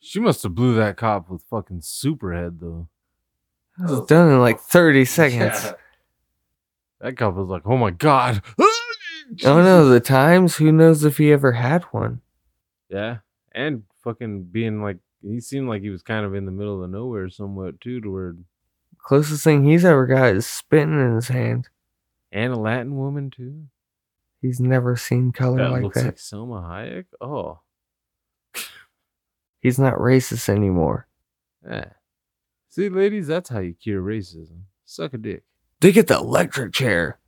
she 0.00 0.20
must 0.20 0.42
have 0.44 0.54
blew 0.54 0.74
that 0.76 0.96
cop 0.96 1.28
with 1.28 1.42
fucking 1.50 1.80
superhead 1.80 2.60
though. 2.60 2.88
It 3.78 3.82
was 3.90 4.00
oh. 4.00 4.06
done 4.06 4.30
in 4.30 4.40
like 4.40 4.60
30 4.60 5.04
seconds. 5.06 5.72
That 7.00 7.16
cop 7.16 7.34
was 7.34 7.48
like, 7.48 7.62
oh 7.66 7.76
my 7.76 7.90
god. 7.90 8.42
Oh 9.44 9.60
no, 9.62 9.86
the 9.90 10.00
times. 10.00 10.56
Who 10.56 10.72
knows 10.72 11.04
if 11.04 11.18
he 11.18 11.30
ever 11.32 11.52
had 11.52 11.82
one? 11.90 12.22
Yeah. 12.88 13.18
And 13.52 13.82
fucking 14.02 14.44
being 14.44 14.80
like 14.82 14.96
he 15.20 15.38
seemed 15.40 15.68
like 15.68 15.82
he 15.82 15.90
was 15.90 16.00
kind 16.00 16.24
of 16.24 16.34
in 16.34 16.46
the 16.46 16.50
middle 16.50 16.82
of 16.82 16.88
nowhere 16.88 17.28
somewhat 17.28 17.78
too 17.78 18.00
to 18.00 18.10
where 18.10 18.36
Closest 18.96 19.44
thing 19.44 19.64
he's 19.64 19.84
ever 19.84 20.06
got 20.06 20.34
is 20.34 20.46
spitting 20.46 20.98
in 20.98 21.14
his 21.14 21.28
hand. 21.28 21.68
and 22.32 22.54
a 22.54 22.58
Latin 22.58 22.96
woman 22.96 23.28
too. 23.30 23.64
He's 24.40 24.60
never 24.60 24.96
seen 24.96 25.30
color 25.32 25.58
That 25.58 25.70
like 25.72 25.82
looks 25.82 25.96
that. 25.98 26.04
like 26.06 26.16
Salma 26.16 26.62
Hayek. 26.64 27.04
Oh. 27.20 27.60
He's 29.60 29.78
not 29.78 29.94
racist 29.94 30.48
anymore. 30.48 31.06
Yeah. 31.68 31.90
See, 32.70 32.88
ladies, 32.88 33.26
that's 33.26 33.48
how 33.48 33.58
you 33.60 33.74
cure 33.74 34.02
racism. 34.02 34.60
Suck 34.84 35.14
a 35.14 35.18
dick. 35.18 35.42
They 35.80 35.92
get 35.92 36.06
the 36.06 36.16
electric 36.18 36.72
chair. 36.72 37.18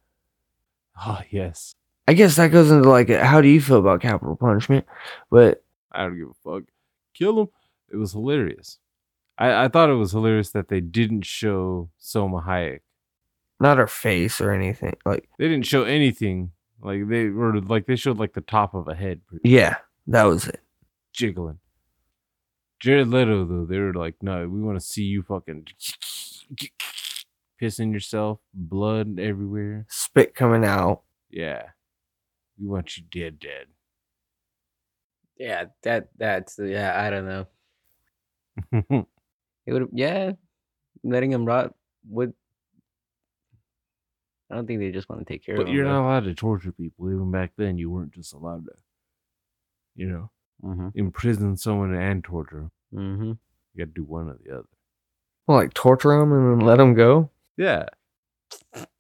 Oh 1.03 1.21
yes. 1.31 1.75
I 2.09 2.15
guess 2.15 2.37
that 2.37 2.49
goes 2.49 2.71
into 2.71 2.89
like, 2.89 3.09
how 3.09 3.41
do 3.41 3.49
you 3.49 3.61
feel 3.61 3.79
about 3.79 4.01
capital 4.01 4.37
punishment? 4.37 4.87
But 5.31 5.63
I 5.93 6.03
don't 6.05 6.19
give 6.19 6.29
a 6.29 6.35
fuck. 6.45 6.65
Kill 7.15 7.41
him. 7.43 7.49
It 7.93 7.97
was 7.97 8.13
hilarious. 8.13 8.79
I, 9.39 9.65
I 9.65 9.69
thought 9.69 9.91
it 9.91 9.95
was 9.95 10.13
hilarious 10.13 10.51
that 10.51 10.69
they 10.69 10.81
didn't 10.81 11.25
show 11.25 11.89
Salma 12.01 12.45
Hayek. 12.45 12.81
not 13.59 13.79
her 13.79 13.87
face 13.87 14.41
or 14.41 14.51
anything. 14.53 14.97
Like, 15.05 15.29
They 15.39 15.49
didn't 15.49 15.67
show 15.67 15.85
anything. 15.85 16.53
Like 16.83 17.09
they 17.09 17.29
were 17.29 17.61
like 17.61 17.87
they 17.87 17.97
showed 17.97 18.19
like 18.19 18.33
the 18.33 18.41
top 18.41 18.75
of 18.75 18.89
a 18.89 18.95
head 18.95 19.21
yeah, 19.45 19.77
that 20.07 20.25
was 20.25 20.49
it. 20.49 20.61
jiggling. 21.13 21.59
Jared 22.81 23.09
Leto 23.09 23.45
though, 23.45 23.67
they 23.67 23.79
were 23.79 23.93
like, 23.93 24.17
no, 24.23 24.49
we 24.49 24.61
want 24.61 24.81
to 24.81 24.85
see 24.85 25.03
you 25.03 25.23
fucking 25.23 25.67
pissing 27.61 27.93
yourself, 27.93 28.41
blood 28.55 29.19
everywhere. 29.21 29.87
Spit 29.89 30.35
coming 30.35 30.65
out. 30.65 31.03
Yeah. 31.31 31.63
We 32.59 32.67
want 32.67 32.97
you 32.97 33.05
dead, 33.11 33.39
dead. 33.39 33.67
Yeah, 35.39 35.67
that 35.83 36.09
that's 36.19 36.59
yeah. 36.63 37.03
I 37.03 37.11
don't 37.11 37.47
know. 38.73 39.07
It 39.67 39.75
would 39.75 39.89
yeah, 39.93 40.33
letting 41.05 41.33
him 41.33 41.45
rot 41.45 41.75
would. 42.09 42.33
I 44.51 44.57
don't 44.57 44.67
think 44.67 44.81
they 44.81 44.91
just 44.91 45.09
want 45.09 45.25
to 45.25 45.33
take 45.33 45.45
care 45.45 45.55
but 45.57 45.63
of 45.63 45.69
him. 45.69 45.75
you're 45.75 45.85
not 45.85 46.05
allowed 46.05 46.25
to 46.25 46.35
torture 46.35 46.73
people. 46.73 47.09
Even 47.09 47.31
back 47.31 47.53
then, 47.57 47.79
you 47.79 47.89
weren't 47.89 48.13
just 48.13 48.33
allowed 48.33 48.65
to, 48.65 48.73
you 49.95 50.09
know, 50.09 50.31
Mm-hmm. 50.65 50.89
imprison 50.95 51.57
someone 51.57 51.95
and 51.95 52.23
torture. 52.23 52.59
'em. 52.59 52.71
Mm-hmm. 52.95 53.33
You 53.75 53.79
got 53.79 53.95
to 53.95 54.01
do 54.01 54.05
one 54.05 54.29
or 54.29 54.39
the 54.45 54.53
other. 54.53 54.69
Well, 55.47 55.59
like 55.59 55.75
torture 55.75 56.13
him 56.13 56.33
and 56.33 56.61
then 56.61 56.67
let 56.67 56.79
him 56.81 56.95
go. 56.95 57.31
Yeah, 57.57 57.87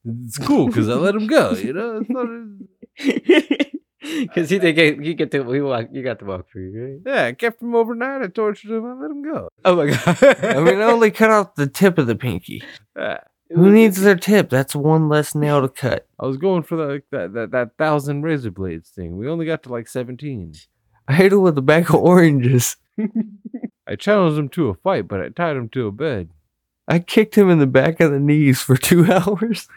it's 0.05 0.38
cool 0.38 0.66
because 0.66 0.88
I 0.88 0.94
let 0.94 1.14
him 1.14 1.27
go. 1.27 1.53
You 1.53 1.73
know, 1.73 1.99
it's 1.99 2.11
not. 2.11 2.27
Because 4.01 4.51
he 4.51 4.59
did 4.59 4.73
get 4.75 5.05
you 5.05 5.14
get 5.14 5.31
to 5.33 5.42
we 5.42 5.61
walk 5.61 5.88
you 5.92 6.03
got 6.03 6.18
to 6.20 6.25
walk 6.25 6.49
free, 6.51 6.70
right? 6.77 7.01
Yeah, 7.05 7.25
I 7.27 7.33
kept 7.33 7.62
him 7.62 7.75
overnight. 7.75 8.23
I 8.23 8.27
tortured 8.29 8.70
him. 8.70 8.85
I 8.85 8.94
let 8.94 9.11
him 9.11 9.23
go. 9.23 9.49
Oh 9.64 9.77
my 9.77 9.90
god! 9.90 10.18
I 10.44 10.61
mean, 10.61 10.81
I 10.81 10.85
only 10.85 11.11
cut 11.11 11.31
off 11.31 11.55
the 11.55 11.66
tip 11.66 11.99
of 11.99 12.07
the 12.07 12.16
pinky. 12.16 12.62
Yeah. 12.96 13.18
Who 13.53 13.70
needs 13.70 14.01
their 14.01 14.14
tip? 14.14 14.49
That's 14.49 14.77
one 14.77 15.09
less 15.09 15.35
nail 15.35 15.61
to 15.61 15.68
cut. 15.68 16.07
I 16.20 16.27
was 16.27 16.37
going 16.37 16.62
for 16.62 16.77
the, 16.77 16.85
like 16.85 17.05
that, 17.11 17.35
that 17.35 17.51
that 17.51 17.77
thousand 17.79 18.23
razor 18.23 18.53
blades 18.53 18.90
thing. 18.90 19.16
We 19.16 19.29
only 19.29 19.44
got 19.44 19.64
to 19.64 19.68
like 19.73 19.88
seventeen. 19.88 20.55
I 21.14 21.14
hit 21.14 21.33
him 21.33 21.42
with 21.42 21.59
a 21.59 21.62
bag 21.62 21.90
of 21.90 21.96
oranges. 21.96 22.77
I 23.85 23.96
challenged 23.96 24.38
him 24.38 24.49
to 24.51 24.68
a 24.68 24.75
fight, 24.75 25.09
but 25.09 25.20
I 25.20 25.31
tied 25.31 25.57
him 25.57 25.68
to 25.70 25.88
a 25.88 25.92
bed. 25.92 26.31
I 26.87 27.01
kicked 27.01 27.37
him 27.37 27.51
in 27.51 27.59
the 27.59 27.66
back 27.66 27.99
of 27.99 28.12
the 28.12 28.20
knees 28.20 28.61
for 28.61 28.77
two 28.77 29.05
hours. 29.12 29.68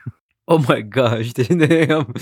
oh 0.48 0.60
my 0.69 0.82
gosh! 0.82 1.34
Damn. 1.34 2.13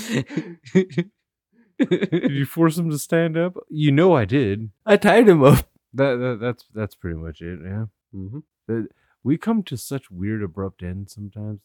Did 1.77 2.31
you 2.31 2.45
force 2.45 2.77
him 2.77 2.89
to 2.89 2.97
stand 2.97 3.35
up? 3.35 3.57
You 3.69 3.91
know 3.91 4.13
I 4.13 4.23
did. 4.23 4.71
I 4.85 4.95
tied 4.95 5.27
him 5.27 5.43
up. 5.43 5.67
That, 5.93 6.15
that 6.15 6.37
that's 6.39 6.63
that's 6.73 6.95
pretty 6.95 7.17
much 7.17 7.41
it. 7.41 7.59
Yeah. 7.61 7.87
mm-hmm. 8.15 8.83
We 9.25 9.37
come 9.37 9.61
to 9.63 9.75
such 9.75 10.09
weird 10.09 10.41
abrupt 10.41 10.83
ends 10.83 11.13
sometimes. 11.13 11.59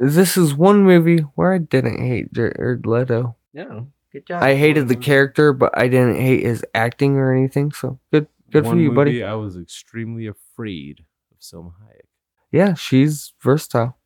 This 0.00 0.36
is 0.36 0.54
one 0.56 0.82
movie 0.82 1.20
where 1.36 1.52
I 1.52 1.58
didn't 1.58 2.04
hate 2.04 2.32
Jared 2.32 2.84
Leto. 2.84 3.36
Yeah, 3.52 3.82
good 4.12 4.26
job. 4.26 4.42
I 4.42 4.54
hated 4.54 4.88
the 4.88 4.96
character, 4.96 5.52
but 5.52 5.76
I 5.76 5.88
didn't 5.88 6.16
hate 6.16 6.44
his 6.44 6.64
acting 6.74 7.16
or 7.16 7.34
anything. 7.34 7.72
So 7.72 7.98
good, 8.12 8.28
good 8.50 8.64
One 8.64 8.76
for 8.76 8.80
you, 8.80 8.92
buddy. 8.92 9.12
movie 9.12 9.24
I 9.24 9.34
was 9.34 9.56
extremely 9.56 10.26
afraid 10.26 11.04
of 11.32 11.38
Salma 11.40 11.72
Hayek. 11.84 12.06
Yeah, 12.52 12.74
she's 12.74 13.32
versatile. 13.40 13.96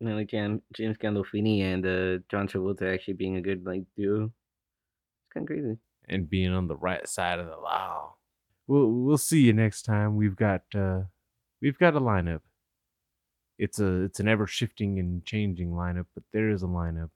You 0.00 0.08
know, 0.08 0.16
like 0.16 0.28
Jam, 0.28 0.60
James 0.74 0.96
Gandolfini 0.98 1.62
and 1.62 1.86
uh, 1.86 2.22
John 2.28 2.48
Travolta 2.48 2.92
actually 2.92 3.14
being 3.14 3.36
a 3.36 3.40
good 3.40 3.64
like 3.64 3.84
duo. 3.96 4.24
It's 4.24 5.32
kind 5.32 5.44
of 5.44 5.48
crazy. 5.48 5.78
and 6.08 6.28
being 6.28 6.52
on 6.52 6.68
the 6.68 6.76
right 6.76 7.06
side 7.08 7.38
of 7.38 7.46
the 7.46 7.56
law. 7.56 8.14
We'll 8.66 8.88
we'll 8.90 9.16
see 9.18 9.40
you 9.42 9.52
next 9.52 9.82
time. 9.82 10.16
We've 10.16 10.34
got 10.36 10.62
uh 10.74 11.02
we've 11.62 11.78
got 11.78 11.94
a 11.94 12.00
lineup. 12.00 12.40
It's 13.58 13.78
a 13.78 14.02
it's 14.02 14.20
an 14.20 14.28
ever 14.28 14.46
shifting 14.46 14.98
and 14.98 15.24
changing 15.24 15.70
lineup, 15.70 16.06
but 16.14 16.24
there 16.32 16.50
is 16.50 16.62
a 16.62 16.66
lineup. 16.66 17.10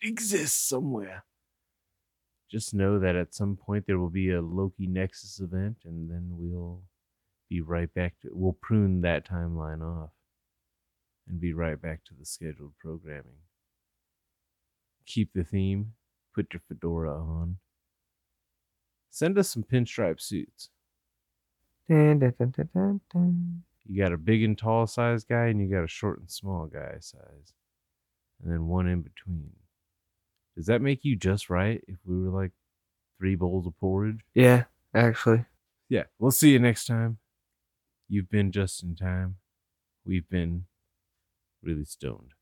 It 0.00 0.08
exists 0.10 0.68
somewhere. 0.68 1.24
Just 2.50 2.72
know 2.72 2.98
that 2.98 3.14
at 3.14 3.34
some 3.34 3.56
point 3.56 3.86
there 3.86 3.98
will 3.98 4.08
be 4.08 4.30
a 4.30 4.40
Loki 4.40 4.86
Nexus 4.86 5.38
event, 5.40 5.78
and 5.84 6.10
then 6.10 6.28
we'll 6.30 6.82
be 7.48 7.60
right 7.60 7.92
back 7.92 8.14
to 8.22 8.28
we'll 8.32 8.56
prune 8.60 9.02
that 9.02 9.28
timeline 9.28 9.82
off 9.82 10.10
and 11.28 11.40
be 11.40 11.52
right 11.52 11.80
back 11.80 12.04
to 12.04 12.14
the 12.18 12.24
scheduled 12.24 12.72
programming. 12.78 13.42
Keep 15.04 15.32
the 15.34 15.44
theme, 15.44 15.92
put 16.34 16.52
your 16.52 16.62
fedora 16.68 17.14
on. 17.14 17.58
Send 19.10 19.38
us 19.38 19.50
some 19.50 19.64
pinstripe 19.64 20.20
suits. 20.20 20.70
Dun, 21.88 22.18
dun, 22.18 23.00
dun. 23.12 23.62
You 23.86 24.02
got 24.02 24.12
a 24.12 24.18
big 24.18 24.42
and 24.42 24.56
tall 24.56 24.86
size 24.86 25.24
guy, 25.24 25.46
and 25.46 25.60
you 25.60 25.68
got 25.68 25.84
a 25.84 25.88
short 25.88 26.20
and 26.20 26.30
small 26.30 26.66
guy 26.66 26.96
size, 27.00 27.54
and 28.42 28.52
then 28.52 28.66
one 28.66 28.86
in 28.86 29.00
between. 29.00 29.52
Does 30.58 30.66
that 30.66 30.82
make 30.82 31.04
you 31.04 31.14
just 31.14 31.50
right 31.50 31.80
if 31.86 31.98
we 32.04 32.20
were 32.20 32.36
like 32.36 32.50
three 33.16 33.36
bowls 33.36 33.64
of 33.64 33.78
porridge? 33.78 34.22
Yeah, 34.34 34.64
actually. 34.92 35.44
Yeah, 35.88 36.02
we'll 36.18 36.32
see 36.32 36.50
you 36.50 36.58
next 36.58 36.86
time. 36.86 37.18
You've 38.08 38.28
been 38.28 38.50
just 38.50 38.82
in 38.82 38.96
time. 38.96 39.36
We've 40.04 40.28
been 40.28 40.64
really 41.62 41.84
stoned. 41.84 42.32